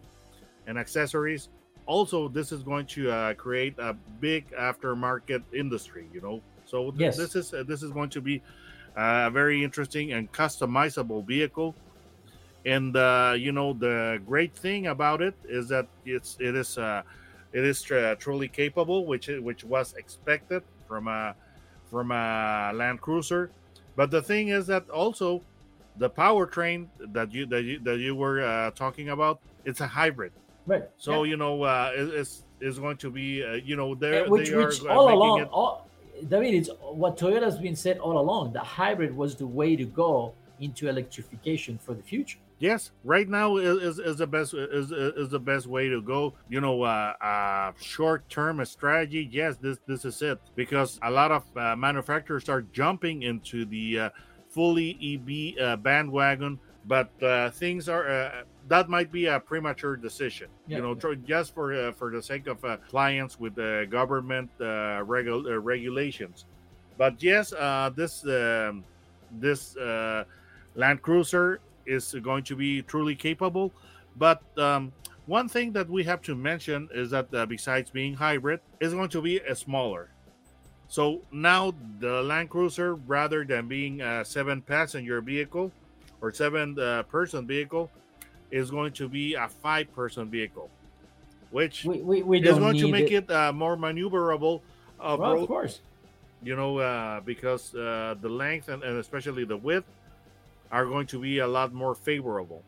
and 0.66 0.78
accessories, 0.78 1.50
also 1.86 2.30
this 2.30 2.52
is 2.52 2.64
going 2.64 2.86
to 2.88 3.12
uh, 3.12 3.34
create 3.36 3.76
a 3.80 3.94
big 3.94 4.52
aftermarket 4.52 5.46
industry. 5.54 6.10
You 6.12 6.22
know, 6.22 6.44
so 6.66 6.92
th- 6.92 7.02
Yes. 7.02 7.16
this 7.16 7.36
is 7.36 7.54
uh, 7.54 7.64
this 7.68 7.84
is 7.84 7.92
going 7.92 8.10
to 8.12 8.22
be 8.22 8.44
a 8.96 9.32
very 9.32 9.64
interesting 9.64 10.14
and 10.14 10.32
customizable 10.32 11.26
vehicle 11.28 11.78
and 12.66 12.96
uh, 12.96 13.36
you 13.38 13.52
know 13.52 13.74
the 13.74 14.22
great 14.26 14.56
thing 14.56 14.88
about 14.88 15.22
it 15.22 15.36
is 15.50 15.68
that 15.70 15.88
it's 16.06 16.38
it 16.40 16.56
is 16.56 16.78
uh, 16.78 17.02
it 17.52 17.64
is 17.64 17.82
truly 18.20 18.48
capable, 18.48 19.06
which 19.06 19.28
which 19.28 19.64
was 19.64 19.94
expected 19.94 20.64
from 20.88 21.08
a 21.08 21.36
from 21.90 22.12
a 22.12 22.72
Land 22.74 23.02
Cruiser. 23.02 23.52
But 23.96 24.10
the 24.12 24.22
thing 24.22 24.48
is 24.50 24.66
that 24.68 24.90
also 24.90 25.44
the 25.98 26.10
powertrain 26.10 26.88
that 27.14 27.32
you 27.32 27.46
that 27.48 27.64
you 27.64 27.80
that 27.80 28.00
you 28.00 28.16
were 28.16 28.42
uh, 28.42 28.72
talking 28.72 29.10
about, 29.10 29.40
it's 29.66 29.82
a 29.82 29.88
hybrid. 29.88 30.32
Right. 30.66 30.84
So 30.98 31.24
you 31.24 31.38
know 31.38 31.64
uh, 31.64 31.92
it- 31.96 32.14
it's 32.14 32.44
is 32.62 32.80
going 32.80 32.96
to 32.98 33.12
be 33.12 33.44
uh, 33.44 33.54
you 33.56 33.76
know 33.76 33.94
they 33.94 34.22
Uh, 34.22 34.30
which, 34.30 34.50
they 34.50 34.56
which 34.56 34.82
uh, 34.86 34.88
all 34.96 35.14
along, 35.14 35.42
it- 35.42 35.50
all, 35.52 35.86
David, 36.30 36.54
it's 36.54 36.70
what 36.80 37.18
Toyota's 37.18 37.58
been 37.58 37.76
said 37.76 37.98
all 38.00 38.18
along. 38.18 38.54
The 38.54 38.62
hybrid 38.62 39.16
was 39.16 39.36
the 39.36 39.46
way 39.48 39.76
to 39.76 39.86
go 39.86 40.34
into 40.60 40.88
electrification 40.88 41.78
for 41.78 41.94
the 41.94 42.02
future. 42.02 42.40
Yes, 42.60 42.92
right 43.04 43.28
now 43.28 43.58
is, 43.58 43.84
is, 43.84 44.00
is 44.00 44.18
the 44.18 44.28
best 44.28 44.54
is, 44.54 44.92
is 44.92 45.30
the 45.30 45.40
best 45.40 45.68
way 45.68 45.90
to 45.90 46.02
go. 46.02 46.34
You 46.50 46.62
know, 46.62 46.84
uh, 46.84 47.14
uh, 47.22 47.72
short 47.80 48.30
term 48.30 48.64
strategy. 48.66 49.28
Yes, 49.32 49.58
this 49.58 49.80
this 49.86 50.06
is 50.06 50.22
it 50.22 50.40
because 50.56 51.00
a 51.04 51.12
lot 51.12 51.32
of 51.32 51.44
uh, 51.58 51.76
manufacturers 51.76 52.48
are 52.50 52.62
jumping 52.62 53.24
into 53.24 53.66
the 53.66 54.00
uh, 54.00 54.10
fully 54.50 54.98
EV 55.02 55.62
uh, 55.62 55.76
bandwagon, 55.78 56.60
but 56.86 57.12
uh, 57.24 57.50
things 57.50 57.90
are 57.90 58.08
uh, 58.08 58.44
that 58.68 58.88
might 58.88 59.12
be 59.12 59.26
a 59.26 59.40
premature 59.40 59.98
decision. 59.98 60.48
Yeah, 60.68 60.78
you 60.78 60.84
know, 60.84 60.98
yeah. 61.04 61.16
just 61.26 61.54
for 61.54 61.74
uh, 61.74 61.92
for 61.92 62.12
the 62.12 62.22
sake 62.22 62.48
of 62.48 62.64
uh, 62.64 62.78
clients 62.88 63.40
with 63.40 63.56
the 63.56 63.88
government 63.90 64.50
uh, 64.60 65.04
regu- 65.04 65.46
uh, 65.46 65.60
regulations. 65.60 66.46
But 66.98 67.22
yes, 67.22 67.52
uh, 67.52 67.92
this 67.96 68.26
um, 68.26 68.86
this 69.32 69.76
uh, 69.76 70.24
Land 70.76 71.02
Cruiser 71.02 71.60
is 71.86 72.14
going 72.22 72.44
to 72.46 72.56
be 72.56 72.82
truly 72.82 73.16
capable. 73.16 73.72
But 74.16 74.42
um, 74.58 74.92
one 75.26 75.48
thing 75.48 75.72
that 75.74 75.90
we 75.90 76.04
have 76.04 76.22
to 76.24 76.36
mention 76.36 76.90
is 76.94 77.12
that 77.12 77.34
uh, 77.34 77.46
besides 77.46 77.90
being 77.90 78.14
hybrid, 78.14 78.60
it's 78.80 78.94
going 78.94 79.10
to 79.10 79.22
be 79.22 79.40
a 79.40 79.56
smaller. 79.56 80.10
So 80.88 81.22
now 81.32 81.74
the 82.00 82.22
Land 82.22 82.50
Cruiser, 82.50 82.96
rather 82.96 83.44
than 83.44 83.68
being 83.68 84.02
a 84.02 84.24
seven 84.24 84.62
passenger 84.62 85.22
vehicle 85.22 85.72
or 86.22 86.32
seven 86.32 86.78
uh, 86.78 87.04
person 87.04 87.48
vehicle, 87.48 87.90
is 88.52 88.70
going 88.70 88.94
to 88.94 89.10
be 89.10 89.34
a 89.34 89.48
five 89.48 89.92
person 89.96 90.30
vehicle, 90.30 90.70
which 91.50 91.86
We, 91.86 92.02
we, 92.02 92.22
we 92.22 92.42
is 92.42 92.60
going 92.60 92.78
to 92.78 92.92
make 92.92 93.12
it 93.12 93.32
uh, 93.32 93.52
more 93.52 93.76
maneuverable. 93.76 94.62
Well, 95.00 95.42
of 95.42 95.48
course. 95.48 95.82
you 96.44 96.56
know, 96.56 96.78
uh, 96.78 97.22
because 97.22 97.74
uh, 97.74 98.16
the 98.22 98.30
length 98.30 98.70
and, 98.70 98.84
and 98.84 99.00
especially 99.00 99.46
the 99.46 99.58
width 99.58 99.86
are 100.74 100.86
going 100.86 101.08
to 101.08 101.20
be 101.20 101.40
a 101.40 101.48
lot 101.48 101.72
more 101.72 101.94
favorable 101.94 102.66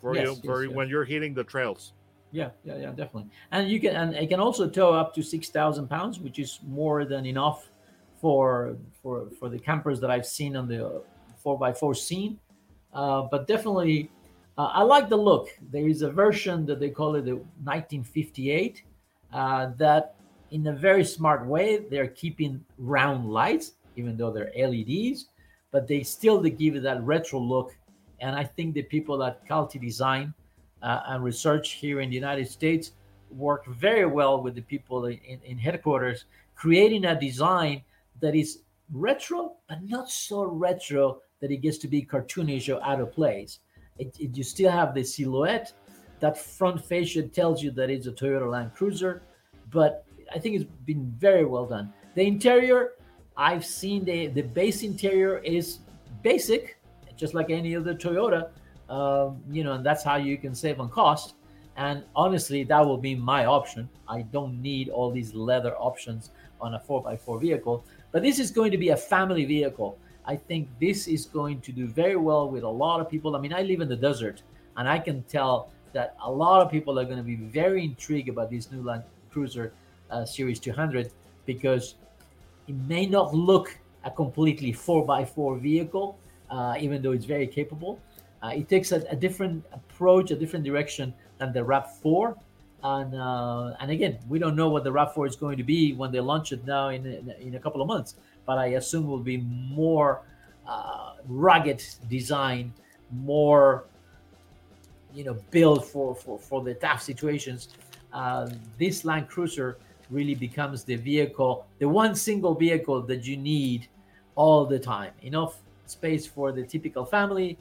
for 0.00 0.14
Yes, 0.14 0.24
you 0.24 0.30
yes, 0.30 0.40
for 0.44 0.64
yes. 0.64 0.74
when 0.74 0.88
you're 0.88 1.04
hitting 1.04 1.34
the 1.34 1.44
trails. 1.44 1.92
Yeah, 2.30 2.50
yeah, 2.64 2.76
yeah, 2.76 2.90
definitely. 2.90 3.26
And 3.50 3.68
you 3.68 3.80
can 3.80 3.96
and 3.96 4.14
it 4.14 4.28
can 4.28 4.38
also 4.38 4.68
tow 4.68 4.92
up 4.94 5.14
to 5.16 5.22
six 5.22 5.48
thousand 5.48 5.88
pounds, 5.88 6.20
which 6.20 6.38
is 6.38 6.60
more 6.66 7.04
than 7.04 7.26
enough 7.26 7.68
for 8.20 8.76
for 9.02 9.28
for 9.38 9.48
the 9.48 9.58
campers 9.58 9.98
that 10.00 10.10
I've 10.10 10.26
seen 10.26 10.56
on 10.56 10.68
the 10.68 11.02
four 11.42 11.58
x 11.66 11.80
four 11.80 11.94
scene. 11.94 12.38
Uh, 12.92 13.22
but 13.30 13.46
definitely, 13.46 14.10
uh, 14.56 14.70
I 14.80 14.82
like 14.82 15.08
the 15.08 15.16
look. 15.16 15.48
There 15.72 15.88
is 15.88 16.02
a 16.02 16.10
version 16.10 16.64
that 16.66 16.78
they 16.80 16.90
call 16.90 17.16
it 17.16 17.24
the 17.24 17.36
1958 17.36 18.82
uh, 19.32 19.70
that, 19.78 20.14
in 20.50 20.66
a 20.68 20.72
very 20.72 21.04
smart 21.04 21.46
way, 21.46 21.78
they're 21.90 22.08
keeping 22.08 22.64
round 22.78 23.28
lights, 23.28 23.72
even 23.96 24.16
though 24.16 24.32
they're 24.32 24.52
LEDs, 24.56 25.26
but 25.70 25.86
they 25.86 26.02
still 26.02 26.40
they 26.40 26.50
give 26.50 26.76
it 26.76 26.82
that 26.82 27.02
retro 27.04 27.38
look. 27.40 27.76
And 28.20 28.34
I 28.34 28.44
think 28.44 28.74
the 28.74 28.82
people 28.82 29.22
at 29.22 29.46
Calty 29.46 29.78
Design 29.78 30.34
uh, 30.82 31.00
and 31.06 31.22
research 31.22 31.72
here 31.72 32.00
in 32.00 32.08
the 32.10 32.14
United 32.16 32.48
States 32.48 32.92
work 33.30 33.66
very 33.66 34.06
well 34.06 34.42
with 34.42 34.54
the 34.54 34.62
people 34.62 35.06
in, 35.06 35.18
in 35.44 35.58
headquarters, 35.58 36.24
creating 36.54 37.04
a 37.04 37.18
design 37.20 37.82
that 38.20 38.34
is 38.34 38.60
retro, 38.92 39.52
but 39.68 39.82
not 39.84 40.10
so 40.10 40.44
retro 40.44 41.20
that 41.40 41.50
it 41.50 41.58
gets 41.58 41.78
to 41.78 41.88
be 41.88 42.02
cartoonish 42.02 42.74
or 42.74 42.82
out 42.84 43.00
of 43.00 43.12
place. 43.12 43.60
It, 43.98 44.16
it- 44.18 44.36
you 44.36 44.42
still 44.44 44.70
have 44.70 44.94
the 44.94 45.04
silhouette. 45.04 45.72
That 46.20 46.36
front 46.36 46.84
fascia 46.84 47.22
tells 47.28 47.62
you 47.62 47.70
that 47.72 47.90
it's 47.90 48.08
a 48.08 48.12
Toyota 48.12 48.50
Land 48.50 48.74
Cruiser, 48.74 49.22
but 49.70 50.04
I 50.34 50.38
think 50.40 50.56
it's 50.56 50.64
been 50.84 51.12
very 51.16 51.44
well 51.44 51.66
done. 51.66 51.92
The 52.16 52.22
interior, 52.26 52.94
I've 53.38 53.64
seen 53.64 54.04
the 54.04 54.26
the 54.26 54.42
base 54.42 54.82
interior 54.82 55.38
is 55.38 55.78
basic, 56.22 56.76
just 57.16 57.32
like 57.34 57.50
any 57.50 57.76
other 57.76 57.94
Toyota. 57.94 58.50
Um, 58.88 59.40
you 59.50 59.62
know, 59.64 59.74
and 59.74 59.86
that's 59.86 60.02
how 60.02 60.16
you 60.16 60.36
can 60.36 60.54
save 60.54 60.80
on 60.80 60.90
cost. 60.90 61.34
And 61.76 62.02
honestly, 62.16 62.64
that 62.64 62.84
will 62.84 62.98
be 62.98 63.14
my 63.14 63.44
option. 63.44 63.88
I 64.08 64.22
don't 64.22 64.60
need 64.60 64.88
all 64.88 65.12
these 65.12 65.32
leather 65.34 65.76
options 65.76 66.30
on 66.60 66.74
a 66.74 66.80
4x4 66.80 67.40
vehicle. 67.40 67.84
But 68.10 68.22
this 68.22 68.40
is 68.40 68.50
going 68.50 68.72
to 68.72 68.78
be 68.78 68.88
a 68.88 68.96
family 68.96 69.44
vehicle. 69.44 69.96
I 70.24 70.34
think 70.34 70.68
this 70.80 71.06
is 71.06 71.26
going 71.26 71.60
to 71.60 71.70
do 71.70 71.86
very 71.86 72.16
well 72.16 72.50
with 72.50 72.64
a 72.64 72.68
lot 72.68 73.00
of 73.00 73.08
people. 73.08 73.36
I 73.36 73.40
mean, 73.40 73.52
I 73.52 73.62
live 73.62 73.80
in 73.80 73.88
the 73.88 73.96
desert, 73.96 74.42
and 74.76 74.88
I 74.88 74.98
can 74.98 75.22
tell 75.24 75.70
that 75.92 76.16
a 76.22 76.30
lot 76.30 76.60
of 76.62 76.70
people 76.70 76.98
are 76.98 77.04
going 77.04 77.18
to 77.18 77.22
be 77.22 77.36
very 77.36 77.84
intrigued 77.84 78.28
about 78.28 78.50
this 78.50 78.72
new 78.72 78.82
Land 78.82 79.04
Cruiser 79.30 79.72
uh, 80.10 80.24
Series 80.24 80.58
200 80.58 81.12
because 81.46 81.94
it 82.68 82.76
may 82.86 83.06
not 83.06 83.34
look 83.34 83.76
a 84.04 84.10
completely 84.10 84.72
4x4 84.72 85.60
vehicle, 85.60 86.18
uh, 86.50 86.76
even 86.78 87.02
though 87.02 87.12
it's 87.12 87.24
very 87.24 87.46
capable. 87.46 87.98
Uh, 88.42 88.52
it 88.54 88.68
takes 88.68 88.92
a, 88.92 89.02
a 89.10 89.16
different 89.16 89.64
approach, 89.72 90.30
a 90.30 90.36
different 90.36 90.64
direction 90.64 91.12
than 91.38 91.52
the 91.52 91.60
RAV4. 91.60 92.36
And 92.84 93.14
uh, 93.14 93.74
and 93.80 93.90
again, 93.90 94.18
we 94.28 94.38
don't 94.38 94.54
know 94.54 94.68
what 94.68 94.84
the 94.84 94.92
RAV4 94.92 95.28
is 95.28 95.34
going 95.34 95.56
to 95.56 95.64
be 95.64 95.94
when 95.94 96.12
they 96.12 96.20
launch 96.20 96.52
it 96.52 96.64
now 96.64 96.90
in, 96.90 97.04
in, 97.04 97.30
in 97.40 97.54
a 97.56 97.58
couple 97.58 97.82
of 97.82 97.88
months. 97.88 98.14
But 98.46 98.58
I 98.58 98.66
assume 98.78 99.08
will 99.08 99.18
be 99.18 99.38
more 99.38 100.22
uh, 100.66 101.14
rugged 101.26 101.82
design, 102.08 102.72
more 103.10 103.84
you 105.12 105.24
know 105.24 105.36
built 105.50 105.86
for, 105.86 106.14
for, 106.14 106.38
for 106.38 106.62
the 106.62 106.74
tough 106.74 107.02
situations. 107.02 107.68
uh, 108.12 108.48
this 108.78 109.04
Land 109.04 109.28
Cruiser 109.28 109.78
really 110.10 110.34
becomes 110.34 110.84
the 110.84 110.96
vehicle, 110.96 111.66
the 111.78 111.88
one 111.88 112.14
single 112.14 112.54
vehicle 112.54 113.02
that 113.02 113.26
you 113.26 113.36
need 113.36 113.88
all 114.34 114.64
the 114.64 114.78
time. 114.78 115.12
Enough 115.22 115.60
space 115.86 116.26
for 116.26 116.52
the 116.52 116.62
typical 116.62 117.04
family, 117.04 117.58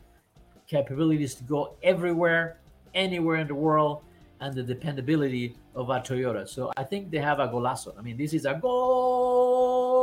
capabilities 0.67 1.35
to 1.35 1.43
go 1.43 1.73
everywhere, 1.83 2.57
anywhere 2.93 3.37
in 3.37 3.47
the 3.47 3.55
world, 3.55 4.01
and 4.39 4.53
the 4.53 4.63
dependability 4.63 5.55
of 5.75 5.89
a 5.89 5.99
Toyota. 5.99 6.47
So 6.47 6.71
I 6.77 6.83
think 6.83 7.09
they 7.11 7.17
have 7.17 7.39
a 7.39 7.47
golazo. 7.47 7.97
I 7.97 8.01
mean, 8.01 8.17
this 8.17 8.33
is 8.33 8.45
a 8.45 8.53
goal 8.53 9.97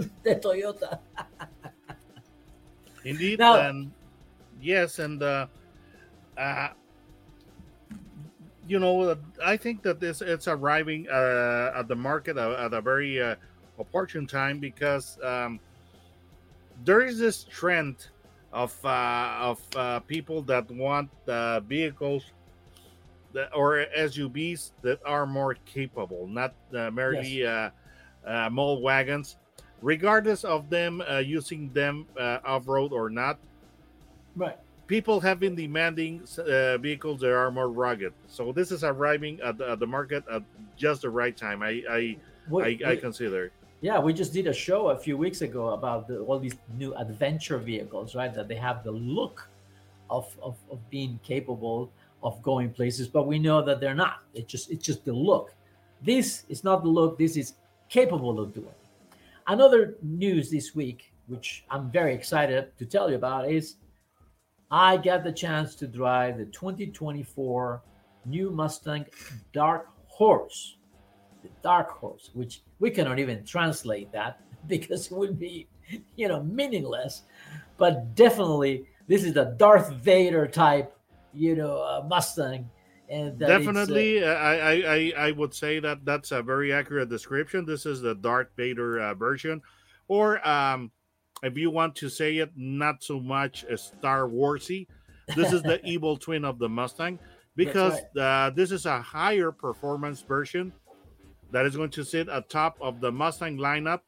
de 0.24 0.34
Toyota. 0.36 0.98
Indeed, 3.04 3.38
now, 3.38 3.60
and 3.60 3.90
yes, 4.60 4.98
and 4.98 5.22
uh, 5.22 5.46
uh, 6.36 6.68
you 8.70 8.78
know, 8.78 9.16
I 9.44 9.56
think 9.56 9.82
that 9.82 9.98
this 9.98 10.22
it's 10.22 10.46
arriving 10.46 11.08
uh, 11.10 11.72
at 11.74 11.88
the 11.88 11.96
market 11.96 12.36
at 12.36 12.72
a 12.72 12.80
very 12.80 13.20
uh, 13.20 13.34
opportune 13.80 14.28
time 14.28 14.60
because 14.60 15.18
um, 15.24 15.58
there 16.84 17.02
is 17.02 17.18
this 17.18 17.42
trend 17.42 18.06
of 18.52 18.72
uh, 18.84 19.38
of 19.40 19.60
uh, 19.74 19.98
people 20.06 20.42
that 20.42 20.70
want 20.70 21.10
uh, 21.26 21.58
vehicles 21.60 22.30
that, 23.32 23.50
or 23.56 23.84
SUVs 23.98 24.70
that 24.82 25.00
are 25.04 25.26
more 25.26 25.54
capable, 25.66 26.28
not 26.28 26.54
uh, 26.72 26.92
merely 26.92 27.42
yes. 27.42 27.72
uh, 28.24 28.28
uh, 28.28 28.50
mall 28.50 28.80
wagons, 28.80 29.36
regardless 29.82 30.44
of 30.44 30.70
them 30.70 31.02
uh, 31.10 31.18
using 31.18 31.72
them 31.72 32.06
uh, 32.16 32.38
off 32.44 32.68
road 32.68 32.92
or 32.92 33.10
not. 33.10 33.36
Right. 34.36 34.58
People 34.90 35.20
have 35.20 35.38
been 35.38 35.54
demanding 35.54 36.20
uh, 36.36 36.76
vehicles 36.78 37.20
that 37.20 37.30
are 37.32 37.52
more 37.52 37.70
rugged, 37.70 38.12
so 38.26 38.50
this 38.50 38.72
is 38.72 38.82
arriving 38.82 39.40
at 39.40 39.56
the, 39.56 39.70
at 39.70 39.78
the 39.78 39.86
market 39.86 40.24
at 40.28 40.42
just 40.76 41.02
the 41.02 41.10
right 41.10 41.36
time. 41.36 41.62
I 41.62 41.72
I, 41.88 42.16
wait, 42.48 42.82
I. 42.84 42.90
I 42.90 42.96
consider. 42.96 43.52
Yeah, 43.82 44.00
we 44.00 44.12
just 44.12 44.32
did 44.32 44.48
a 44.48 44.52
show 44.52 44.88
a 44.88 44.98
few 44.98 45.16
weeks 45.16 45.42
ago 45.42 45.68
about 45.78 46.08
the, 46.08 46.18
all 46.18 46.40
these 46.40 46.56
new 46.76 46.92
adventure 46.96 47.58
vehicles, 47.58 48.16
right? 48.16 48.34
That 48.34 48.48
they 48.48 48.56
have 48.56 48.82
the 48.82 48.90
look 48.90 49.48
of, 50.10 50.36
of, 50.42 50.58
of 50.72 50.78
being 50.90 51.20
capable 51.22 51.92
of 52.24 52.42
going 52.42 52.70
places, 52.70 53.06
but 53.06 53.28
we 53.28 53.38
know 53.38 53.62
that 53.62 53.78
they're 53.80 53.94
not. 53.94 54.24
It's 54.34 54.50
just 54.50 54.72
it's 54.72 54.84
just 54.84 55.04
the 55.04 55.12
look. 55.12 55.54
This 56.02 56.46
is 56.48 56.64
not 56.64 56.82
the 56.82 56.90
look. 56.90 57.16
This 57.16 57.36
is 57.36 57.54
capable 57.88 58.40
of 58.40 58.52
doing. 58.52 58.74
Another 59.46 59.94
news 60.02 60.50
this 60.50 60.74
week, 60.74 61.12
which 61.28 61.64
I'm 61.70 61.92
very 61.92 62.12
excited 62.12 62.76
to 62.76 62.84
tell 62.84 63.08
you 63.08 63.14
about, 63.14 63.48
is 63.48 63.76
I 64.70 64.96
got 64.96 65.24
the 65.24 65.32
chance 65.32 65.74
to 65.76 65.86
drive 65.86 66.38
the 66.38 66.46
2024 66.46 67.82
new 68.26 68.50
Mustang 68.50 69.06
Dark 69.52 69.88
Horse. 70.06 70.76
The 71.42 71.48
Dark 71.62 71.90
Horse, 71.90 72.30
which 72.34 72.62
we 72.78 72.90
cannot 72.90 73.18
even 73.18 73.44
translate 73.44 74.12
that 74.12 74.40
because 74.66 75.06
it 75.06 75.12
would 75.12 75.38
be, 75.38 75.66
you 76.16 76.28
know, 76.28 76.42
meaningless. 76.42 77.22
But 77.78 78.14
definitely, 78.14 78.86
this 79.08 79.24
is 79.24 79.32
the 79.32 79.56
Darth 79.56 79.90
Vader 79.92 80.46
type 80.46 80.94
you 81.32 81.56
know, 81.56 81.78
a 81.78 82.04
Mustang. 82.08 82.68
And 83.08 83.38
definitely, 83.38 84.22
uh, 84.22 84.34
I, 84.34 84.82
I 84.86 85.12
I 85.16 85.30
would 85.32 85.52
say 85.52 85.80
that 85.80 86.04
that's 86.04 86.30
a 86.30 86.42
very 86.42 86.72
accurate 86.72 87.08
description. 87.08 87.64
This 87.64 87.84
is 87.84 88.00
the 88.00 88.14
Darth 88.14 88.48
Vader 88.56 89.00
uh, 89.00 89.14
version, 89.14 89.60
or 90.06 90.46
um, 90.46 90.92
if 91.42 91.56
you 91.56 91.70
want 91.70 91.94
to 91.96 92.08
say 92.08 92.38
it, 92.38 92.50
not 92.56 93.02
so 93.02 93.20
much 93.20 93.64
a 93.64 93.76
Star 93.76 94.28
Warsy. 94.28 94.86
This 95.36 95.52
is 95.52 95.62
the 95.62 95.84
evil 95.88 96.16
twin 96.16 96.44
of 96.44 96.58
the 96.58 96.68
Mustang 96.68 97.18
because 97.56 98.00
right. 98.16 98.22
uh, 98.22 98.50
this 98.50 98.72
is 98.72 98.86
a 98.86 99.00
higher 99.00 99.52
performance 99.52 100.22
version 100.22 100.72
that 101.50 101.66
is 101.66 101.76
going 101.76 101.90
to 101.90 102.04
sit 102.04 102.28
atop 102.30 102.76
of 102.80 103.00
the 103.00 103.10
Mustang 103.10 103.58
lineup, 103.58 104.00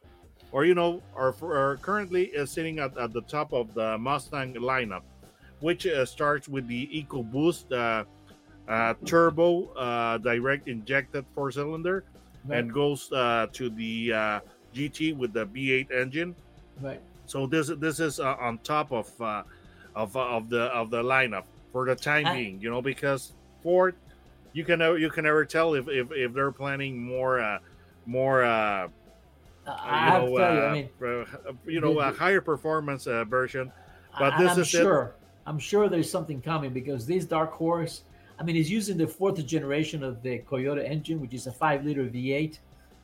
or 0.52 0.64
you 0.64 0.74
know, 0.74 1.02
or, 1.14 1.34
or 1.40 1.78
currently 1.82 2.26
is 2.26 2.50
sitting 2.50 2.78
at, 2.78 2.96
at 2.96 3.12
the 3.12 3.22
top 3.22 3.52
of 3.52 3.74
the 3.74 3.98
Mustang 3.98 4.54
lineup 4.54 5.02
which 5.62 5.86
uh, 5.86 6.04
starts 6.04 6.48
with 6.48 6.66
the 6.66 6.88
EcoBoost 6.88 7.72
uh, 7.72 8.04
uh, 8.70 8.94
turbo 9.04 9.72
uh, 9.74 10.18
direct 10.18 10.68
injected 10.68 11.24
four 11.34 11.50
cylinder 11.50 12.04
right. 12.44 12.58
and 12.58 12.72
goes 12.72 13.10
uh, 13.12 13.46
to 13.52 13.70
the 13.70 14.12
uh, 14.12 14.40
GT 14.74 15.16
with 15.16 15.32
the 15.32 15.46
V8 15.46 15.90
engine. 15.92 16.34
Right. 16.80 17.00
So 17.26 17.46
this 17.46 17.70
this 17.78 18.00
is 18.00 18.20
uh, 18.20 18.36
on 18.38 18.58
top 18.58 18.92
of 18.92 19.08
uh, 19.20 19.42
of 19.94 20.16
uh, 20.16 20.20
of 20.20 20.48
the 20.48 20.62
of 20.64 20.90
the 20.90 21.02
lineup 21.02 21.44
for 21.72 21.86
the 21.86 21.94
time 21.94 22.26
I... 22.26 22.34
being, 22.34 22.60
you 22.60 22.70
know, 22.70 22.82
because 22.82 23.32
Ford, 23.62 23.94
you 24.52 24.64
can 24.64 24.80
never 24.80 24.98
you 24.98 25.10
can 25.10 25.24
never 25.24 25.44
tell 25.44 25.74
if 25.74 25.88
if, 25.88 26.10
if 26.12 26.32
they're 26.32 26.52
planning 26.52 27.02
more 27.02 27.60
more. 28.06 28.44
I 28.44 28.88
you 30.18 30.26
know, 30.26 30.38
tell 30.38 30.54
you, 30.54 30.60
I 30.60 30.72
mean, 30.72 30.88
you 31.66 31.80
know, 31.80 32.00
a 32.00 32.12
higher 32.12 32.40
performance 32.40 33.04
version, 33.04 33.70
but 34.18 34.36
this 34.36 34.52
I'm 34.52 34.60
is 34.60 34.68
sure. 34.68 35.14
It 35.16 35.22
I'm 35.46 35.58
sure 35.58 35.88
there's 35.88 36.10
something 36.10 36.40
coming 36.40 36.72
because 36.72 37.06
this 37.06 37.24
Dark 37.24 37.52
Horse, 37.52 38.02
I 38.38 38.42
mean, 38.42 38.56
is 38.56 38.70
using 38.70 38.96
the 38.96 39.06
fourth 39.06 39.44
generation 39.44 40.02
of 40.02 40.22
the 40.22 40.38
Coyote 40.38 40.84
engine, 40.84 41.20
which 41.20 41.34
is 41.34 41.46
a 41.46 41.52
five 41.52 41.84
liter 41.84 42.04
V8 42.04 42.58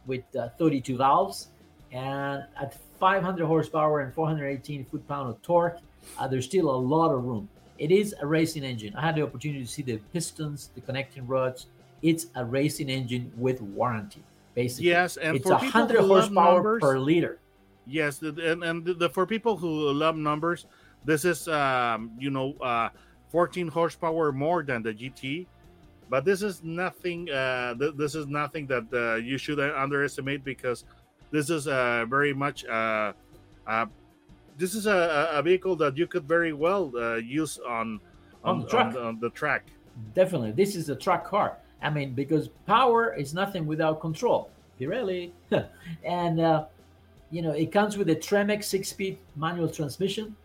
with 0.06 0.22
uh, 0.36 0.48
32 0.58 0.96
valves. 0.96 1.48
And 1.90 2.44
at 2.60 2.76
500 2.98 3.46
horsepower 3.46 4.00
and 4.00 4.12
418 4.14 4.84
foot 4.84 5.06
pound 5.08 5.30
of 5.30 5.40
torque, 5.42 5.78
uh, 6.18 6.26
there's 6.26 6.44
still 6.44 6.70
a 6.70 6.76
lot 6.76 7.12
of 7.12 7.24
room. 7.24 7.48
It 7.78 7.90
is 7.90 8.14
a 8.20 8.26
racing 8.26 8.64
engine. 8.64 8.94
I 8.96 9.02
had 9.02 9.14
the 9.14 9.22
opportunity 9.22 9.64
to 9.64 9.70
see 9.70 9.82
the 9.82 9.98
pistons, 10.12 10.70
the 10.74 10.80
connecting 10.80 11.26
rods. 11.26 11.66
It's 12.02 12.26
a 12.34 12.44
racing 12.44 12.88
engine 12.88 13.32
with 13.36 13.60
warranty, 13.60 14.22
basically. 14.54 14.90
Yes, 14.90 15.16
and 15.16 15.36
it's 15.36 15.46
100 15.46 16.00
horsepower 16.00 16.54
numbers, 16.54 16.80
per 16.80 16.98
liter. 16.98 17.38
Yes, 17.86 18.20
and, 18.20 18.62
and 18.64 18.84
the, 18.84 19.08
for 19.08 19.26
people 19.26 19.56
who 19.56 19.92
love 19.92 20.16
numbers, 20.16 20.66
this 21.04 21.24
is, 21.24 21.48
um, 21.48 22.10
you 22.18 22.30
know, 22.30 22.54
uh, 22.60 22.90
14 23.30 23.68
horsepower 23.68 24.32
more 24.32 24.62
than 24.62 24.82
the 24.82 24.92
GT, 24.92 25.46
but 26.10 26.24
this 26.24 26.42
is 26.42 26.62
nothing. 26.62 27.30
Uh, 27.30 27.74
th- 27.74 27.94
this 27.96 28.14
is 28.14 28.26
nothing 28.26 28.66
that 28.66 28.86
uh, 28.92 29.16
you 29.16 29.38
should 29.38 29.60
underestimate 29.60 30.44
because 30.44 30.84
this 31.30 31.50
is 31.50 31.66
uh, 31.66 32.06
very 32.08 32.32
much. 32.32 32.64
Uh, 32.66 33.12
uh, 33.66 33.86
this 34.56 34.74
is 34.74 34.86
a, 34.86 35.30
a, 35.32 35.42
vehicle 35.42 35.76
that 35.76 35.96
you 35.96 36.06
could 36.06 36.24
very 36.24 36.52
well 36.52 36.92
uh, 36.96 37.16
use 37.16 37.58
on 37.58 38.00
on, 38.44 38.64
on, 38.72 38.74
on, 38.74 38.96
on 38.96 39.20
the 39.20 39.30
track. 39.30 39.70
Definitely, 40.14 40.52
this 40.52 40.74
is 40.74 40.88
a 40.88 40.96
track 40.96 41.24
car. 41.24 41.58
I 41.82 41.90
mean, 41.90 42.14
because 42.14 42.48
power 42.66 43.14
is 43.14 43.34
nothing 43.34 43.66
without 43.66 44.00
control. 44.00 44.50
Pirelli, 44.80 45.32
and 46.04 46.40
uh, 46.40 46.64
you 47.30 47.42
know 47.42 47.52
it 47.52 47.72
comes 47.72 47.96
with 47.96 48.08
a 48.10 48.16
Tremec 48.16 48.64
six-speed 48.64 49.18
manual 49.36 49.68
transmission 49.68 50.36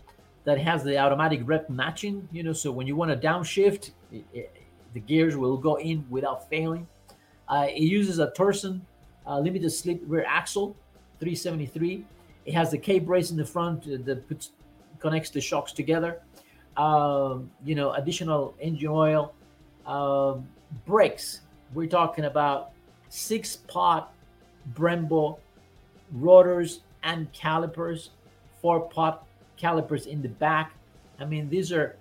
that 0.43 0.57
has 0.57 0.83
the 0.83 0.97
automatic 0.97 1.41
rev 1.45 1.69
matching, 1.69 2.27
you 2.31 2.43
know, 2.43 2.53
so 2.53 2.71
when 2.71 2.85
you 2.85 2.95
want 2.95 3.09
to 3.09 3.27
downshift, 3.27 3.91
it, 4.11 4.25
it, 4.33 4.51
the 4.93 4.99
gears 4.99 5.37
will 5.37 5.57
go 5.57 5.75
in 5.75 6.05
without 6.09 6.49
failing. 6.49 6.87
Uh, 7.47 7.67
it 7.69 7.81
uses 7.81 8.19
a 8.19 8.27
Torsen 8.27 8.81
uh, 9.27 9.39
limited 9.39 9.69
slip 9.69 10.01
rear 10.05 10.25
axle, 10.27 10.75
373. 11.19 12.05
It 12.45 12.53
has 12.53 12.71
the 12.71 12.77
K 12.77 12.99
brace 12.99 13.31
in 13.31 13.37
the 13.37 13.45
front 13.45 13.83
that 14.05 14.27
puts, 14.27 14.51
connects 14.99 15.29
the 15.29 15.41
shocks 15.41 15.71
together. 15.71 16.21
Um, 16.75 17.51
you 17.63 17.75
know, 17.75 17.93
additional 17.93 18.55
engine 18.59 18.89
oil, 18.89 19.33
um, 19.85 20.47
brakes. 20.85 21.41
We're 21.73 21.87
talking 21.87 22.25
about 22.25 22.71
six 23.09 23.55
pot 23.55 24.13
Brembo 24.73 25.37
rotors 26.11 26.81
and 27.03 27.31
calipers, 27.33 28.11
four 28.61 28.81
pot 28.81 29.25
calipers 29.57 30.05
in 30.05 30.21
the 30.21 30.29
back. 30.29 30.73
I 31.19 31.25
mean, 31.25 31.49
these 31.49 31.71
are 31.71 31.97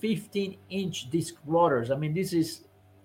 15 0.00 0.56
inch 0.70 1.10
disc 1.10 1.34
rotors. 1.46 1.90
I 1.90 1.96
mean, 1.96 2.14
this 2.14 2.32
is 2.32 2.64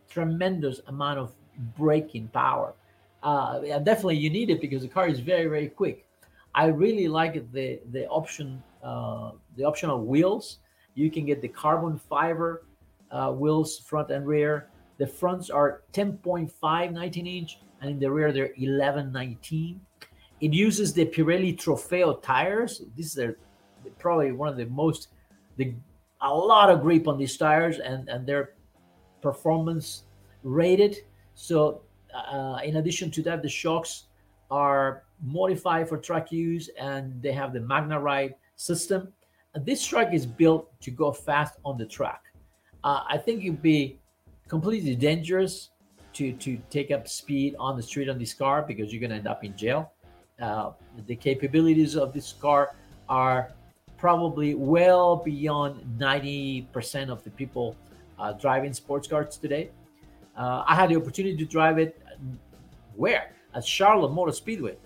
tremendous 0.10 0.82
amount 0.88 1.20
of 1.20 1.32
braking 1.78 2.28
power. 2.30 2.74
Uh, 3.22 3.60
definitely 3.80 4.18
you 4.18 4.30
need 4.30 4.50
it 4.50 4.62
because 4.62 4.82
the 4.82 4.88
car 4.88 5.08
is 5.08 5.20
very, 5.20 5.48
very 5.48 5.68
quick. 5.68 6.06
I 6.56 6.68
really 6.68 7.08
like 7.08 7.52
the 7.52 7.80
the 7.92 8.08
option 8.08 8.64
uh, 8.84 9.32
the 9.56 9.64
optional 9.64 10.04
wheels. 10.06 10.60
You 10.96 11.12
can 11.12 11.26
get 11.26 11.42
the 11.42 11.48
carbon 11.48 11.98
fiber 11.98 12.66
uh, 13.12 13.32
wheels 13.32 13.80
front 13.80 14.10
and 14.10 14.26
rear. 14.26 14.70
The 14.98 15.08
fronts 15.08 15.50
are 15.50 15.84
10.5 15.94 16.92
19 16.92 17.28
inch, 17.28 17.60
and 17.82 17.92
in 17.92 18.00
the 18.00 18.12
rear 18.12 18.32
they're 18.32 18.54
11 18.58 19.12
19. 19.12 19.80
It 20.42 20.54
uses 20.54 20.94
the 20.94 21.06
Pirelli 21.06 21.58
Trofeo 21.58 22.22
tires. 22.22 22.82
These 22.96 23.18
are 23.20 23.38
probably 23.98 24.32
one 24.32 24.48
of 24.50 24.58
the 24.58 24.66
most 24.68 25.10
the 25.58 25.74
a 26.22 26.34
lot 26.34 26.70
of 26.70 26.82
grip 26.82 27.08
on 27.08 27.18
these 27.18 27.38
tires 27.38 27.80
and 27.80 28.10
and 28.10 28.26
their 28.26 28.54
performance 29.22 30.04
rated. 30.44 30.98
So 31.36 31.82
uh, 32.14 32.60
in 32.64 32.78
addition 32.78 33.12
to 33.12 33.22
that, 33.24 33.42
the 33.42 33.50
shocks 33.50 34.06
are 34.52 35.04
modified 35.24 35.88
for 35.88 35.98
track 35.98 36.32
use 36.32 36.70
and 36.80 37.22
they 37.22 37.32
have 37.32 37.54
the 37.54 37.60
MagneRide 37.60 38.34
system. 38.56 39.14
And 39.54 39.66
this 39.66 39.86
truck 39.86 40.14
is 40.14 40.26
built 40.26 40.70
to 40.82 40.92
go 40.92 41.12
fast 41.12 41.56
on 41.66 41.78
the 41.78 41.86
track. 41.86 42.24
Uh, 42.84 43.04
I 43.08 43.18
think 43.18 43.44
it'd 43.44 43.62
be 43.62 44.00
completely 44.48 44.96
dangerous 44.96 45.70
to 46.14 46.34
to 46.34 46.58
take 46.70 46.92
up 46.92 47.08
speed 47.08 47.56
on 47.60 47.76
the 47.78 47.84
street 47.84 48.10
on 48.10 48.18
this 48.18 48.34
car 48.34 48.64
because 48.64 48.92
you're 48.92 49.00
going 49.00 49.12
to 49.12 49.18
end 49.18 49.28
up 49.28 49.44
in 49.44 49.56
jail. 49.56 49.92
Uh, 50.42 50.72
the 51.08 51.16
capabilities 51.16 51.96
of 51.96 52.14
this 52.14 52.34
car 52.34 52.76
are 53.10 53.52
probably 53.98 54.56
well 54.56 55.18
beyond 55.18 55.84
90% 56.00 57.10
of 57.10 57.22
the 57.24 57.30
people 57.32 57.76
uh, 58.18 58.32
driving 58.34 58.74
sports 58.74 59.08
cars 59.08 59.38
today. 59.38 59.72
Uh, 60.40 60.64
I 60.66 60.74
had 60.74 60.90
the 60.90 60.96
opportunity 60.96 61.36
to 61.36 61.46
drive 61.46 61.78
it 61.78 62.02
where? 62.96 63.34
At 63.54 63.66
Charlotte 63.66 64.14
Motor 64.14 64.32
Speedway, 64.32 64.78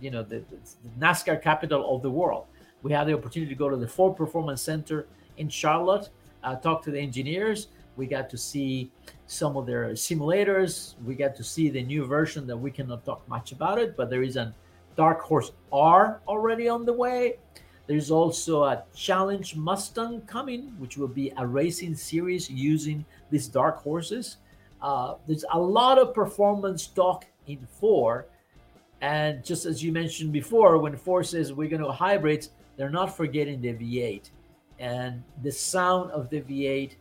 you 0.00 0.10
know, 0.10 0.22
the, 0.22 0.44
the 0.50 0.56
NASCAR 1.00 1.40
capital 1.40 1.94
of 1.94 2.02
the 2.02 2.10
world. 2.10 2.44
We 2.82 2.92
had 2.92 3.06
the 3.06 3.14
opportunity 3.14 3.52
to 3.52 3.58
go 3.58 3.70
to 3.70 3.76
the 3.76 3.88
Ford 3.88 4.16
Performance 4.16 4.60
Center 4.60 5.06
in 5.38 5.48
Charlotte, 5.48 6.10
uh, 6.44 6.56
talk 6.56 6.82
to 6.84 6.90
the 6.90 7.00
engineers. 7.00 7.68
We 7.96 8.06
got 8.06 8.28
to 8.30 8.38
see 8.38 8.90
some 9.26 9.56
of 9.56 9.66
their 9.66 9.90
simulators. 9.90 10.94
We 11.04 11.14
got 11.14 11.34
to 11.36 11.44
see 11.44 11.70
the 11.70 11.82
new 11.82 12.04
version 12.04 12.46
that 12.46 12.56
we 12.56 12.70
cannot 12.70 13.04
talk 13.04 13.26
much 13.28 13.52
about 13.52 13.78
it, 13.78 13.96
but 13.96 14.10
there 14.10 14.22
is 14.22 14.36
a 14.36 14.54
Dark 14.94 15.20
Horse 15.20 15.52
R 15.72 16.20
already 16.28 16.68
on 16.68 16.84
the 16.84 16.92
way. 16.92 17.38
There's 17.86 18.10
also 18.10 18.64
a 18.64 18.84
Challenge 18.94 19.56
Mustang 19.56 20.20
coming, 20.22 20.74
which 20.78 20.98
will 20.98 21.08
be 21.08 21.32
a 21.38 21.46
racing 21.46 21.94
series 21.94 22.50
using 22.50 23.04
these 23.30 23.48
dark 23.48 23.78
horses. 23.78 24.36
Uh, 24.80 25.14
there's 25.26 25.44
a 25.52 25.58
lot 25.58 25.98
of 25.98 26.14
performance 26.14 26.86
talk 26.86 27.26
in 27.46 27.66
Ford. 27.80 28.26
And 29.00 29.44
just 29.44 29.64
as 29.64 29.82
you 29.82 29.92
mentioned 29.92 30.32
before, 30.32 30.78
when 30.78 30.96
Ford 30.96 31.26
says 31.26 31.52
we're 31.52 31.68
going 31.68 31.82
to 31.82 31.92
hybrids, 31.92 32.50
they're 32.76 32.90
not 32.90 33.16
forgetting 33.16 33.60
the 33.60 33.74
V8. 33.74 34.30
And 34.78 35.22
the 35.42 35.50
sound 35.50 36.10
of 36.12 36.30
the 36.30 36.40
V8, 36.40 36.94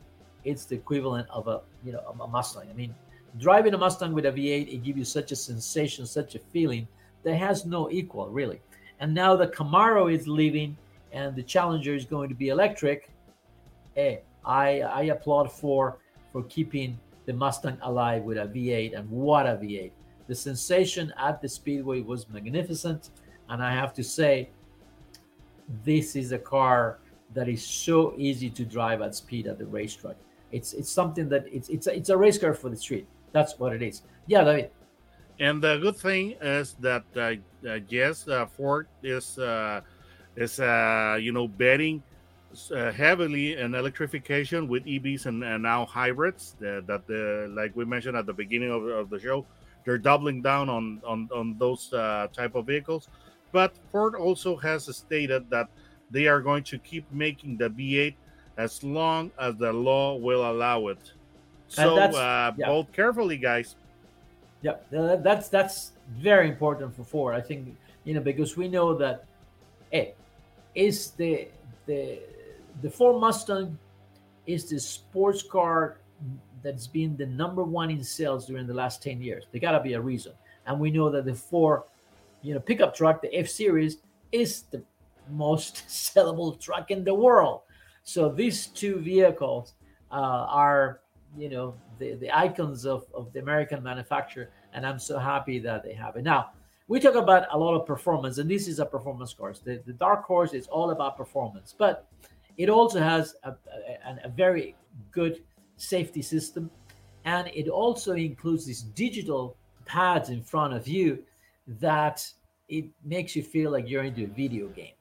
it's 0.43 0.65
the 0.65 0.75
equivalent 0.75 1.27
of 1.29 1.47
a 1.47 1.61
you 1.83 1.91
know 1.91 1.99
a 2.19 2.27
Mustang. 2.27 2.67
I 2.69 2.73
mean, 2.73 2.93
driving 3.37 3.73
a 3.73 3.77
Mustang 3.77 4.13
with 4.13 4.25
a 4.25 4.31
V8, 4.31 4.73
it 4.73 4.83
gives 4.83 4.97
you 4.97 5.05
such 5.05 5.31
a 5.31 5.35
sensation, 5.35 6.05
such 6.05 6.35
a 6.35 6.39
feeling 6.39 6.87
that 7.23 7.35
has 7.35 7.65
no 7.65 7.89
equal, 7.91 8.29
really. 8.29 8.61
And 8.99 9.13
now 9.13 9.35
the 9.35 9.47
Camaro 9.47 10.11
is 10.11 10.27
leaving, 10.27 10.75
and 11.11 11.35
the 11.35 11.43
Challenger 11.43 11.93
is 11.93 12.05
going 12.05 12.29
to 12.29 12.35
be 12.35 12.49
electric. 12.49 13.11
Hey, 13.93 14.21
I 14.45 14.81
I 14.81 15.01
applaud 15.03 15.51
for 15.51 15.97
for 16.31 16.43
keeping 16.43 16.99
the 17.27 17.33
Mustang 17.33 17.77
alive 17.83 18.23
with 18.23 18.37
a 18.37 18.47
V8, 18.47 18.97
and 18.97 19.07
what 19.11 19.45
a 19.45 19.51
V8! 19.51 19.91
The 20.27 20.33
sensation 20.33 21.13
at 21.19 21.41
the 21.41 21.47
Speedway 21.47 22.01
was 22.01 22.27
magnificent, 22.29 23.11
and 23.49 23.61
I 23.61 23.71
have 23.73 23.93
to 23.93 24.03
say, 24.03 24.49
this 25.83 26.15
is 26.15 26.31
a 26.31 26.39
car 26.39 26.99
that 27.33 27.49
is 27.49 27.63
so 27.63 28.13
easy 28.17 28.49
to 28.49 28.65
drive 28.65 29.01
at 29.01 29.13
speed 29.13 29.47
at 29.47 29.59
the 29.59 29.65
racetrack. 29.65 30.15
It's 30.51 30.71
it's 30.73 30.89
something 30.89 31.27
that 31.29 31.45
it's 31.51 31.67
it's 31.67 31.87
a, 31.87 31.95
it's 31.95 32.09
a 32.09 32.17
race 32.17 32.37
car 32.37 32.53
for 32.53 32.69
the 32.69 32.77
street. 32.77 33.05
That's 33.33 33.59
what 33.59 33.73
it 33.73 33.81
is. 33.81 34.03
Yeah, 34.27 34.45
David. 34.45 34.71
And 35.39 35.61
the 35.61 35.77
good 35.77 35.97
thing 35.97 36.35
is 36.41 36.75
that 36.79 37.03
uh, 37.15 37.35
uh, 37.67 37.79
yes, 37.89 38.27
uh, 38.27 38.45
Ford 38.45 38.87
is 39.03 39.37
uh, 39.37 39.81
is 40.37 40.59
uh, 40.59 41.17
you 41.19 41.33
know 41.33 41.47
betting 41.47 42.01
uh, 42.71 42.91
heavily 42.91 43.57
in 43.57 43.75
electrification 43.75 44.67
with 44.67 44.86
EVs 44.86 45.25
and, 45.25 45.43
and 45.43 45.63
now 45.63 45.86
hybrids. 45.86 46.55
that 46.60 47.03
the 47.07 47.47
like 47.55 47.75
we 47.75 47.86
mentioned 47.86 48.17
at 48.17 48.25
the 48.25 48.33
beginning 48.33 48.71
of, 48.71 48.86
of 48.86 49.10
the 49.10 49.19
show, 49.19 49.45
they're 49.86 49.97
doubling 49.97 50.41
down 50.41 50.69
on 50.69 51.01
on 51.05 51.29
on 51.33 51.57
those 51.57 51.89
type 51.89 52.55
of 52.55 52.65
vehicles. 52.65 53.10
But 53.51 53.75
Ford 53.91 54.15
also 54.15 54.55
has 54.57 54.93
stated 54.95 55.49
that 55.49 55.69
they 56.12 56.27
are 56.27 56.41
going 56.41 56.63
to 56.63 56.77
keep 56.77 57.12
making 57.12 57.57
the 57.57 57.69
V8 57.69 58.15
as 58.57 58.83
long 58.83 59.31
as 59.39 59.55
the 59.55 59.71
law 59.71 60.15
will 60.15 60.49
allow 60.49 60.88
it. 60.88 61.13
So 61.67 61.97
uh, 61.97 62.53
yeah. 62.57 62.67
vote 62.67 62.91
carefully, 62.93 63.38
guys. 63.38 63.75
Yeah, 64.62 64.75
that's 64.89 65.49
that's 65.49 65.91
very 66.10 66.49
important 66.49 66.95
for 66.95 67.03
Ford. 67.03 67.36
I 67.36 67.41
think 67.41 67.75
you 68.03 68.13
know 68.13 68.21
because 68.21 68.57
we 68.57 68.67
know 68.67 68.95
that 68.95 69.25
it 69.91 70.15
is 70.73 71.12
the 71.12 71.47
the 71.86 72.19
the 72.81 72.89
Ford 72.89 73.19
Mustang 73.19 73.77
is 74.45 74.69
the 74.69 74.79
sports 74.79 75.43
car 75.43 75.97
that's 76.63 76.87
been 76.87 77.15
the 77.17 77.25
number 77.25 77.63
one 77.63 77.89
in 77.89 78.03
sales 78.03 78.47
during 78.47 78.67
the 78.67 78.73
last 78.73 79.01
10 79.03 79.21
years. 79.21 79.45
There 79.51 79.61
gotta 79.61 79.81
be 79.81 79.93
a 79.93 80.01
reason. 80.01 80.33
And 80.65 80.79
we 80.79 80.91
know 80.91 81.09
that 81.09 81.25
the 81.25 81.33
Ford, 81.33 81.83
you 82.41 82.53
know, 82.53 82.59
pickup 82.59 82.95
truck, 82.95 83.21
the 83.21 83.33
F 83.33 83.47
series, 83.47 83.97
is 84.31 84.63
the 84.63 84.81
most 85.29 85.75
sellable 85.87 86.59
truck 86.59 86.91
in 86.91 87.03
the 87.03 87.13
world. 87.13 87.61
So 88.03 88.29
these 88.29 88.67
two 88.67 88.99
vehicles 88.99 89.73
uh, 90.11 90.47
are, 90.49 91.01
you 91.37 91.49
know, 91.49 91.75
the, 91.99 92.15
the 92.15 92.35
icons 92.35 92.85
of, 92.85 93.05
of 93.13 93.31
the 93.33 93.39
American 93.39 93.83
manufacturer, 93.83 94.49
and 94.73 94.85
I'm 94.85 94.99
so 94.99 95.19
happy 95.19 95.59
that 95.59 95.83
they 95.83 95.93
have 95.93 96.15
it. 96.15 96.23
Now, 96.23 96.51
we 96.87 97.01
talk 97.01 97.15
about 97.15 97.47
a 97.51 97.57
lot 97.57 97.75
of 97.75 97.85
performance, 97.85 98.37
and 98.37 98.49
this 98.49 98.67
is 98.67 98.79
a 98.79 98.85
performance 98.85 99.33
car. 99.33 99.53
The, 99.61 99.81
the 99.85 99.93
Dark 99.93 100.23
Horse 100.23 100.53
is 100.53 100.67
all 100.67 100.91
about 100.91 101.17
performance, 101.17 101.75
but 101.77 102.07
it 102.57 102.69
also 102.69 102.99
has 102.99 103.35
a, 103.43 103.51
a, 103.51 104.19
a 104.25 104.29
very 104.29 104.75
good 105.11 105.43
safety 105.77 106.21
system, 106.21 106.69
and 107.25 107.47
it 107.53 107.67
also 107.69 108.13
includes 108.13 108.65
these 108.65 108.81
digital 108.81 109.55
pads 109.85 110.29
in 110.29 110.41
front 110.41 110.73
of 110.73 110.87
you 110.87 111.23
that 111.79 112.27
it 112.67 112.85
makes 113.05 113.35
you 113.35 113.43
feel 113.43 113.71
like 113.71 113.89
you're 113.89 114.03
into 114.03 114.23
a 114.23 114.27
video 114.27 114.67
game 114.67 114.93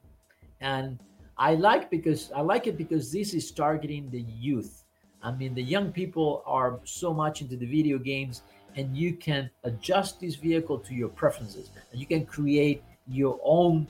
and 0.61 0.99
I 1.37 1.55
like 1.55 1.89
because 1.89 2.31
I 2.35 2.41
like 2.41 2.67
it 2.67 2.77
because 2.77 3.11
this 3.11 3.33
is 3.33 3.51
targeting 3.51 4.09
the 4.09 4.21
youth. 4.21 4.83
I 5.21 5.31
mean, 5.31 5.53
the 5.53 5.63
young 5.63 5.91
people 5.91 6.43
are 6.45 6.79
so 6.83 7.13
much 7.13 7.41
into 7.41 7.55
the 7.55 7.65
video 7.65 7.97
games, 7.97 8.41
and 8.75 8.95
you 8.95 9.13
can 9.13 9.49
adjust 9.63 10.19
this 10.19 10.35
vehicle 10.35 10.79
to 10.79 10.93
your 10.93 11.09
preferences, 11.09 11.69
and 11.91 11.99
you 11.99 12.07
can 12.07 12.25
create 12.25 12.83
your 13.07 13.39
own 13.43 13.87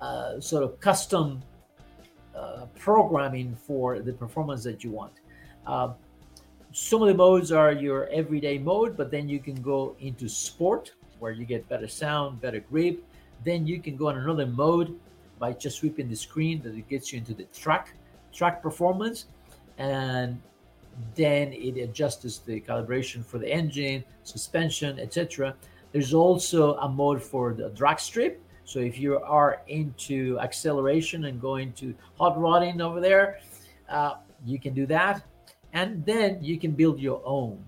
uh, 0.00 0.40
sort 0.40 0.64
of 0.64 0.80
custom 0.80 1.42
uh, 2.38 2.66
programming 2.78 3.54
for 3.54 4.00
the 4.00 4.12
performance 4.12 4.62
that 4.64 4.84
you 4.84 4.90
want. 4.90 5.12
Uh, 5.66 5.92
some 6.72 7.02
of 7.02 7.08
the 7.08 7.14
modes 7.14 7.50
are 7.50 7.72
your 7.72 8.06
everyday 8.08 8.58
mode, 8.58 8.96
but 8.96 9.10
then 9.10 9.28
you 9.28 9.40
can 9.40 9.60
go 9.62 9.96
into 10.00 10.28
sport 10.28 10.92
where 11.18 11.32
you 11.32 11.44
get 11.44 11.68
better 11.68 11.88
sound, 11.88 12.40
better 12.40 12.60
grip. 12.60 13.02
Then 13.44 13.66
you 13.66 13.80
can 13.80 13.96
go 13.96 14.08
on 14.08 14.18
another 14.18 14.46
mode 14.46 14.98
by 15.38 15.52
just 15.52 15.78
sweeping 15.78 16.08
the 16.08 16.16
screen 16.16 16.62
that 16.62 16.74
it 16.74 16.88
gets 16.88 17.12
you 17.12 17.18
into 17.18 17.34
the 17.34 17.44
track 17.44 17.94
track 18.32 18.62
performance 18.62 19.26
and 19.78 20.40
then 21.14 21.52
it 21.52 21.76
adjusts 21.78 22.38
the 22.38 22.60
calibration 22.60 23.24
for 23.24 23.38
the 23.38 23.50
engine 23.50 24.04
suspension 24.24 24.98
etc 24.98 25.54
there's 25.92 26.12
also 26.12 26.74
a 26.76 26.88
mode 26.88 27.22
for 27.22 27.54
the 27.54 27.70
drag 27.70 27.98
strip 27.98 28.42
so 28.68 28.80
if 28.80 28.98
you 28.98 29.18
are 29.18 29.62
into 29.68 30.38
acceleration 30.40 31.24
and 31.24 31.40
going 31.40 31.72
to 31.72 31.94
hot 32.18 32.38
rodding 32.38 32.80
over 32.80 33.00
there 33.00 33.38
uh, 33.88 34.16
you 34.44 34.58
can 34.58 34.74
do 34.74 34.86
that. 34.86 35.22
And 35.72 36.04
then 36.04 36.38
you 36.42 36.58
can 36.58 36.72
build 36.72 36.98
your 36.98 37.22
own 37.24 37.62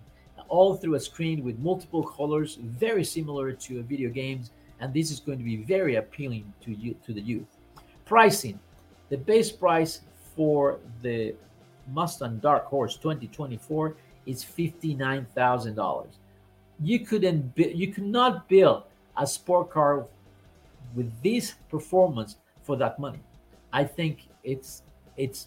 all 0.48 0.76
through 0.76 0.96
a 0.96 1.00
screen 1.00 1.44
with 1.44 1.58
multiple 1.58 2.02
colors 2.02 2.58
very 2.60 3.04
similar 3.04 3.52
to 3.52 3.82
video 3.84 4.10
games. 4.10 4.50
And 4.80 4.92
this 4.92 5.10
is 5.10 5.20
going 5.20 5.38
to 5.38 5.44
be 5.44 5.56
very 5.56 5.96
appealing 5.96 6.52
to 6.62 6.72
you 6.72 6.94
to 7.04 7.12
the 7.12 7.20
youth. 7.20 7.46
Pricing. 8.04 8.58
The 9.10 9.18
base 9.18 9.50
price 9.50 10.00
for 10.36 10.78
the 11.02 11.34
Mustang 11.92 12.38
Dark 12.38 12.64
Horse 12.66 12.96
2024 12.96 13.96
is 14.26 14.44
$59,000. 14.44 16.06
You 16.82 17.00
couldn't 17.00 17.52
you 17.56 17.92
could 17.92 18.06
not 18.06 18.48
build 18.48 18.84
a 19.16 19.26
sport 19.26 19.70
car 19.70 20.06
with 20.94 21.10
this 21.22 21.54
performance 21.68 22.36
for 22.62 22.76
that 22.76 22.98
money. 22.98 23.20
I 23.72 23.84
think 23.84 24.28
it's 24.42 24.82
it's 25.16 25.46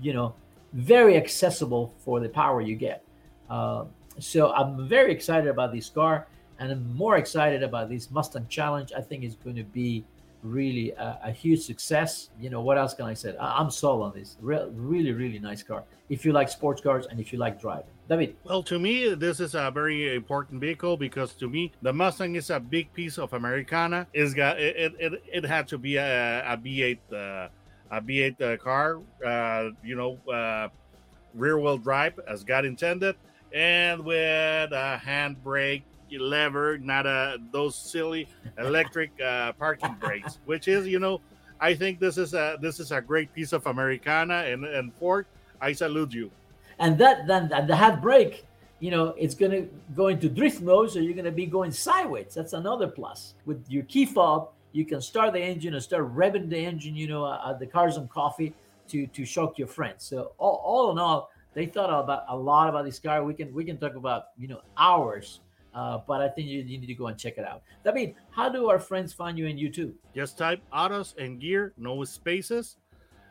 you 0.00 0.12
know 0.12 0.34
very 0.72 1.16
accessible 1.16 1.94
for 1.98 2.20
the 2.20 2.28
power 2.28 2.60
you 2.60 2.76
get. 2.76 3.02
Uh, 3.48 3.84
so 4.18 4.52
I'm 4.52 4.88
very 4.88 5.12
excited 5.12 5.48
about 5.48 5.72
this 5.72 5.88
car, 5.88 6.26
and 6.58 6.72
I'm 6.72 6.94
more 6.94 7.16
excited 7.16 7.62
about 7.62 7.88
this 7.88 8.10
Mustang 8.10 8.46
Challenge. 8.48 8.92
I 8.96 9.00
think 9.00 9.24
it's 9.24 9.36
going 9.36 9.56
to 9.56 9.64
be 9.64 10.04
really 10.42 10.90
a, 10.92 11.18
a, 11.24 11.30
huge 11.30 11.60
success. 11.60 12.30
You 12.40 12.50
know, 12.50 12.60
what 12.60 12.78
else 12.78 12.94
can 12.94 13.06
I 13.06 13.14
say? 13.14 13.36
I, 13.36 13.60
am 13.60 13.70
sold 13.70 14.02
on 14.02 14.12
this. 14.12 14.36
Re- 14.40 14.66
really, 14.72 15.12
really 15.12 15.38
nice 15.38 15.62
car. 15.62 15.84
If 16.08 16.24
you 16.24 16.32
like 16.32 16.48
sports 16.48 16.80
cars 16.80 17.06
and 17.06 17.18
if 17.20 17.32
you 17.32 17.38
like 17.38 17.60
driving. 17.60 17.90
David. 18.08 18.36
Well, 18.44 18.62
to 18.64 18.78
me, 18.78 19.14
this 19.14 19.40
is 19.40 19.54
a 19.54 19.70
very 19.72 20.14
important 20.14 20.60
vehicle 20.60 20.96
because 20.96 21.32
to 21.34 21.48
me, 21.48 21.72
the 21.82 21.92
Mustang 21.92 22.36
is 22.36 22.50
a 22.50 22.60
big 22.60 22.92
piece 22.92 23.18
of 23.18 23.32
Americana. 23.32 24.06
It's 24.12 24.32
got 24.32 24.60
it. 24.60 24.94
It, 24.98 25.22
it 25.32 25.44
had 25.44 25.66
to 25.68 25.78
be 25.78 25.96
a, 25.96 26.44
a 26.46 26.56
V8, 26.56 26.98
uh, 27.12 27.48
a 27.90 28.00
V8 28.00 28.40
uh, 28.40 28.56
car. 28.58 29.00
Uh, 29.24 29.70
you 29.82 29.96
know, 29.96 30.18
uh, 30.32 30.68
rear 31.34 31.58
wheel 31.58 31.78
drive 31.78 32.18
as 32.28 32.44
God 32.44 32.64
intended, 32.64 33.16
and 33.52 34.04
with 34.04 34.70
a 34.70 35.00
handbrake 35.04 35.82
lever, 36.10 36.78
not 36.78 37.06
a 37.06 37.38
those 37.52 37.74
silly 37.74 38.28
electric 38.58 39.10
uh, 39.20 39.52
parking 39.52 39.94
brakes. 40.00 40.38
Which 40.44 40.68
is, 40.68 40.86
you 40.86 40.98
know, 40.98 41.20
I 41.60 41.74
think 41.74 42.00
this 42.00 42.18
is 42.18 42.34
a 42.34 42.58
this 42.60 42.80
is 42.80 42.92
a 42.92 43.00
great 43.00 43.32
piece 43.34 43.52
of 43.52 43.66
Americana 43.66 44.44
and 44.46 44.64
and 44.64 44.92
Ford. 44.94 45.26
I 45.60 45.72
salute 45.72 46.12
you. 46.12 46.30
And 46.78 46.98
that 46.98 47.26
then 47.26 47.50
and 47.52 47.68
the 47.68 47.74
handbrake, 47.74 48.42
you 48.80 48.90
know, 48.90 49.14
it's 49.16 49.34
going 49.34 49.52
to 49.52 49.68
go 49.94 50.08
into 50.08 50.28
drift 50.28 50.60
mode, 50.60 50.90
so 50.90 50.98
you're 50.98 51.14
going 51.14 51.24
to 51.24 51.32
be 51.32 51.46
going 51.46 51.72
sideways. 51.72 52.34
That's 52.34 52.52
another 52.52 52.88
plus. 52.88 53.34
With 53.46 53.64
your 53.68 53.84
key 53.84 54.04
fob, 54.04 54.50
you 54.72 54.84
can 54.84 55.00
start 55.00 55.32
the 55.32 55.40
engine 55.40 55.72
and 55.72 55.82
start 55.82 56.14
revving 56.14 56.50
the 56.50 56.58
engine, 56.58 56.94
you 56.94 57.08
know, 57.08 57.24
uh, 57.24 57.56
the 57.56 57.66
cars 57.66 57.96
on 57.96 58.08
coffee 58.08 58.54
to 58.88 59.06
to 59.06 59.24
shock 59.24 59.58
your 59.58 59.68
friends. 59.68 60.04
So 60.04 60.32
all, 60.38 60.60
all 60.64 60.92
in 60.92 60.98
all, 60.98 61.30
they 61.54 61.66
thought 61.66 61.88
about 61.88 62.24
a 62.28 62.36
lot 62.36 62.68
about 62.68 62.84
this 62.84 62.98
car. 62.98 63.24
We 63.24 63.34
can 63.34 63.52
we 63.54 63.64
can 63.64 63.78
talk 63.78 63.96
about 63.96 64.26
you 64.36 64.48
know 64.48 64.60
hours, 64.76 65.40
uh, 65.76 65.98
but 66.08 66.22
I 66.22 66.28
think 66.28 66.48
you, 66.48 66.62
you, 66.62 66.78
need 66.78 66.86
to 66.86 66.94
go 66.94 67.08
and 67.08 67.18
check 67.18 67.36
it 67.36 67.44
out. 67.44 67.62
David, 67.84 68.14
how 68.30 68.48
do 68.48 68.70
our 68.70 68.78
friends 68.78 69.12
find 69.12 69.38
you 69.38 69.46
in 69.46 69.58
YouTube? 69.58 69.92
Just 70.14 70.38
type 70.38 70.62
autos 70.72 71.14
and 71.18 71.38
gear, 71.38 71.74
no 71.76 72.02
spaces 72.04 72.78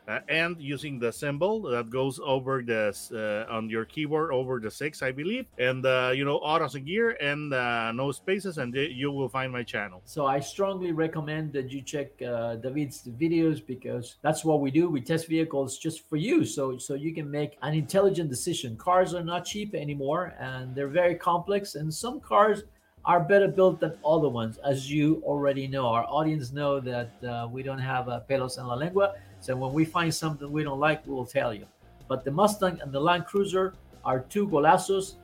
uh, 0.08 0.20
and 0.28 0.60
using 0.60 0.98
the 0.98 1.12
symbol 1.12 1.62
that 1.62 1.90
goes 1.90 2.20
over 2.22 2.62
this 2.62 3.10
uh, 3.12 3.46
on 3.48 3.68
your 3.68 3.84
keyboard 3.84 4.32
over 4.32 4.60
the 4.60 4.70
six, 4.70 5.02
I 5.02 5.12
believe, 5.12 5.46
and 5.58 5.84
uh, 5.84 6.12
you 6.14 6.24
know 6.24 6.36
autos 6.36 6.74
and 6.74 6.86
gear 6.86 7.16
and 7.20 7.52
uh, 7.52 7.92
no 7.92 8.12
spaces, 8.12 8.58
and 8.58 8.74
you 8.74 9.10
will 9.10 9.28
find 9.28 9.52
my 9.52 9.62
channel. 9.62 10.02
So 10.04 10.26
I 10.26 10.40
strongly 10.40 10.92
recommend 10.92 11.52
that 11.54 11.70
you 11.70 11.82
check 11.82 12.20
uh, 12.22 12.56
David's 12.56 13.08
videos 13.20 13.64
because 13.64 14.16
that's 14.22 14.44
what 14.44 14.60
we 14.60 14.70
do. 14.70 14.88
We 14.88 15.00
test 15.00 15.28
vehicles 15.28 15.78
just 15.78 16.08
for 16.08 16.16
you, 16.16 16.44
so 16.44 16.78
so 16.78 16.94
you 16.94 17.12
can 17.14 17.30
make 17.30 17.56
an 17.62 17.74
intelligent 17.74 18.30
decision. 18.30 18.76
Cars 18.76 19.14
are 19.14 19.24
not 19.24 19.44
cheap 19.44 19.74
anymore, 19.74 20.34
and 20.38 20.74
they're 20.74 20.88
very 20.88 21.14
complex, 21.14 21.74
and 21.74 21.92
some 21.92 22.20
cars 22.20 22.62
are 23.06 23.20
better 23.20 23.46
built 23.46 23.78
than 23.78 23.96
other 24.04 24.28
ones, 24.28 24.58
as 24.64 24.90
you 24.90 25.22
already 25.24 25.68
know. 25.68 25.86
Our 25.86 26.04
audience 26.04 26.50
know 26.50 26.80
that 26.80 27.12
uh, 27.22 27.48
we 27.50 27.62
don't 27.62 27.78
have 27.78 28.08
a 28.08 28.24
pelos 28.28 28.58
en 28.58 28.66
la 28.66 28.74
lengua 28.74 29.14
so 29.46 29.54
when 29.54 29.72
we 29.72 29.84
find 29.84 30.12
something 30.12 30.50
we 30.50 30.64
don't 30.64 30.80
like, 30.80 31.06
we 31.06 31.14
will 31.14 31.24
tell 31.24 31.54
you. 31.54 31.66
But 32.08 32.24
the 32.24 32.32
Mustang 32.32 32.80
and 32.82 32.90
the 32.90 32.98
Land 32.98 33.26
Cruiser 33.26 33.74
are 34.04 34.18
two 34.18 34.48
golazos 34.48 35.14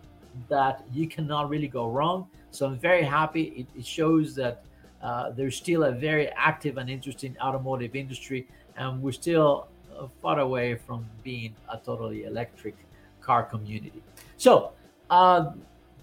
that 0.49 0.85
you 0.93 1.09
cannot 1.09 1.49
really 1.49 1.67
go 1.67 1.89
wrong. 1.89 2.29
So 2.53 2.67
I'm 2.67 2.79
very 2.79 3.03
happy. 3.03 3.43
It, 3.57 3.67
it 3.77 3.85
shows 3.85 4.37
that 4.37 4.63
uh, 5.03 5.31
there's 5.31 5.57
still 5.57 5.83
a 5.83 5.91
very 5.91 6.29
active 6.29 6.79
and 6.79 6.89
interesting 6.89 7.37
automotive 7.43 7.97
industry, 7.97 8.47
and 8.77 9.03
we're 9.03 9.11
still 9.11 9.67
uh, 9.99 10.07
far 10.23 10.39
away 10.39 10.77
from 10.77 11.05
being 11.25 11.57
a 11.69 11.79
totally 11.79 12.23
electric 12.23 12.77
car 13.21 13.43
community. 13.43 14.05
So 14.37 14.71
uh, 15.11 15.51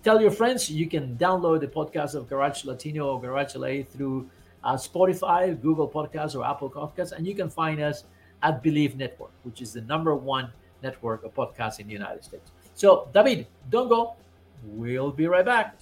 tell 0.04 0.22
your 0.22 0.32
friends 0.32 0.70
you 0.70 0.90
can 0.90 1.16
download 1.16 1.62
the 1.62 1.68
podcast 1.68 2.16
of 2.16 2.28
Garage 2.28 2.66
Latino 2.66 3.14
or 3.14 3.22
Garage 3.22 3.56
LA 3.56 3.84
through 3.90 4.30
uh, 4.64 4.74
Spotify, 4.74 5.60
Google 5.62 5.88
Podcasts, 5.88 6.36
or 6.36 6.46
Apple 6.46 6.70
Podcasts. 6.70 7.12
And 7.12 7.26
you 7.26 7.36
can 7.36 7.50
find 7.50 7.82
us 7.82 8.06
at 8.42 8.62
Believe 8.64 8.96
Network, 8.96 9.32
which 9.44 9.62
is 9.62 9.74
the 9.74 9.82
number 9.82 10.16
one 10.16 10.52
network 10.82 11.24
of 11.24 11.34
podcasts 11.34 11.80
in 11.80 11.88
the 11.88 11.94
United 11.94 12.24
States. 12.24 12.52
So, 12.76 13.10
David, 13.14 13.48
don't 13.70 13.90
go. 13.90 14.16
We'll 14.64 15.12
be 15.12 15.28
right 15.28 15.46
back. 15.46 15.76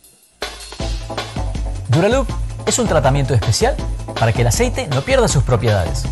Duraloop 1.89 2.27
es 2.65 2.77
un 2.79 2.87
tratamiento 2.87 3.33
especial 3.33 3.75
para 4.19 4.33
que 4.33 4.41
el 4.41 4.47
aceite 4.47 4.87
no 4.87 5.01
pierda 5.01 5.27
sus 5.27 5.43
propiedades. 5.43 6.03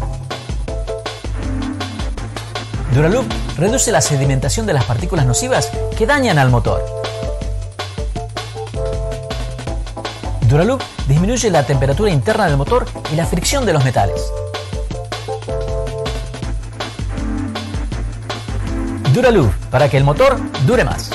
Duraloop 2.93 3.25
reduce 3.58 3.91
la 3.91 4.01
sedimentación 4.01 4.65
de 4.65 4.73
las 4.73 4.86
partículas 4.86 5.25
nocivas 5.25 5.69
que 5.97 6.06
dañan 6.06 6.39
al 6.39 6.49
motor. 6.49 6.82
Duraloop 10.47 10.82
disminuye 11.08 11.50
la 11.50 11.65
temperatura 11.65 12.12
interna 12.12 12.48
del 12.48 12.58
motor 12.58 12.86
y 13.12 13.15
la 13.15 13.26
fricción 13.26 13.65
de 13.65 13.74
los 13.74 13.84
metales. 13.84 14.32
Duraloop, 19.13 19.54
para 19.72 19.89
que 19.89 19.98
el 19.98 20.04
motor 20.04 20.38
dure 20.65 20.84
más. 20.84 21.12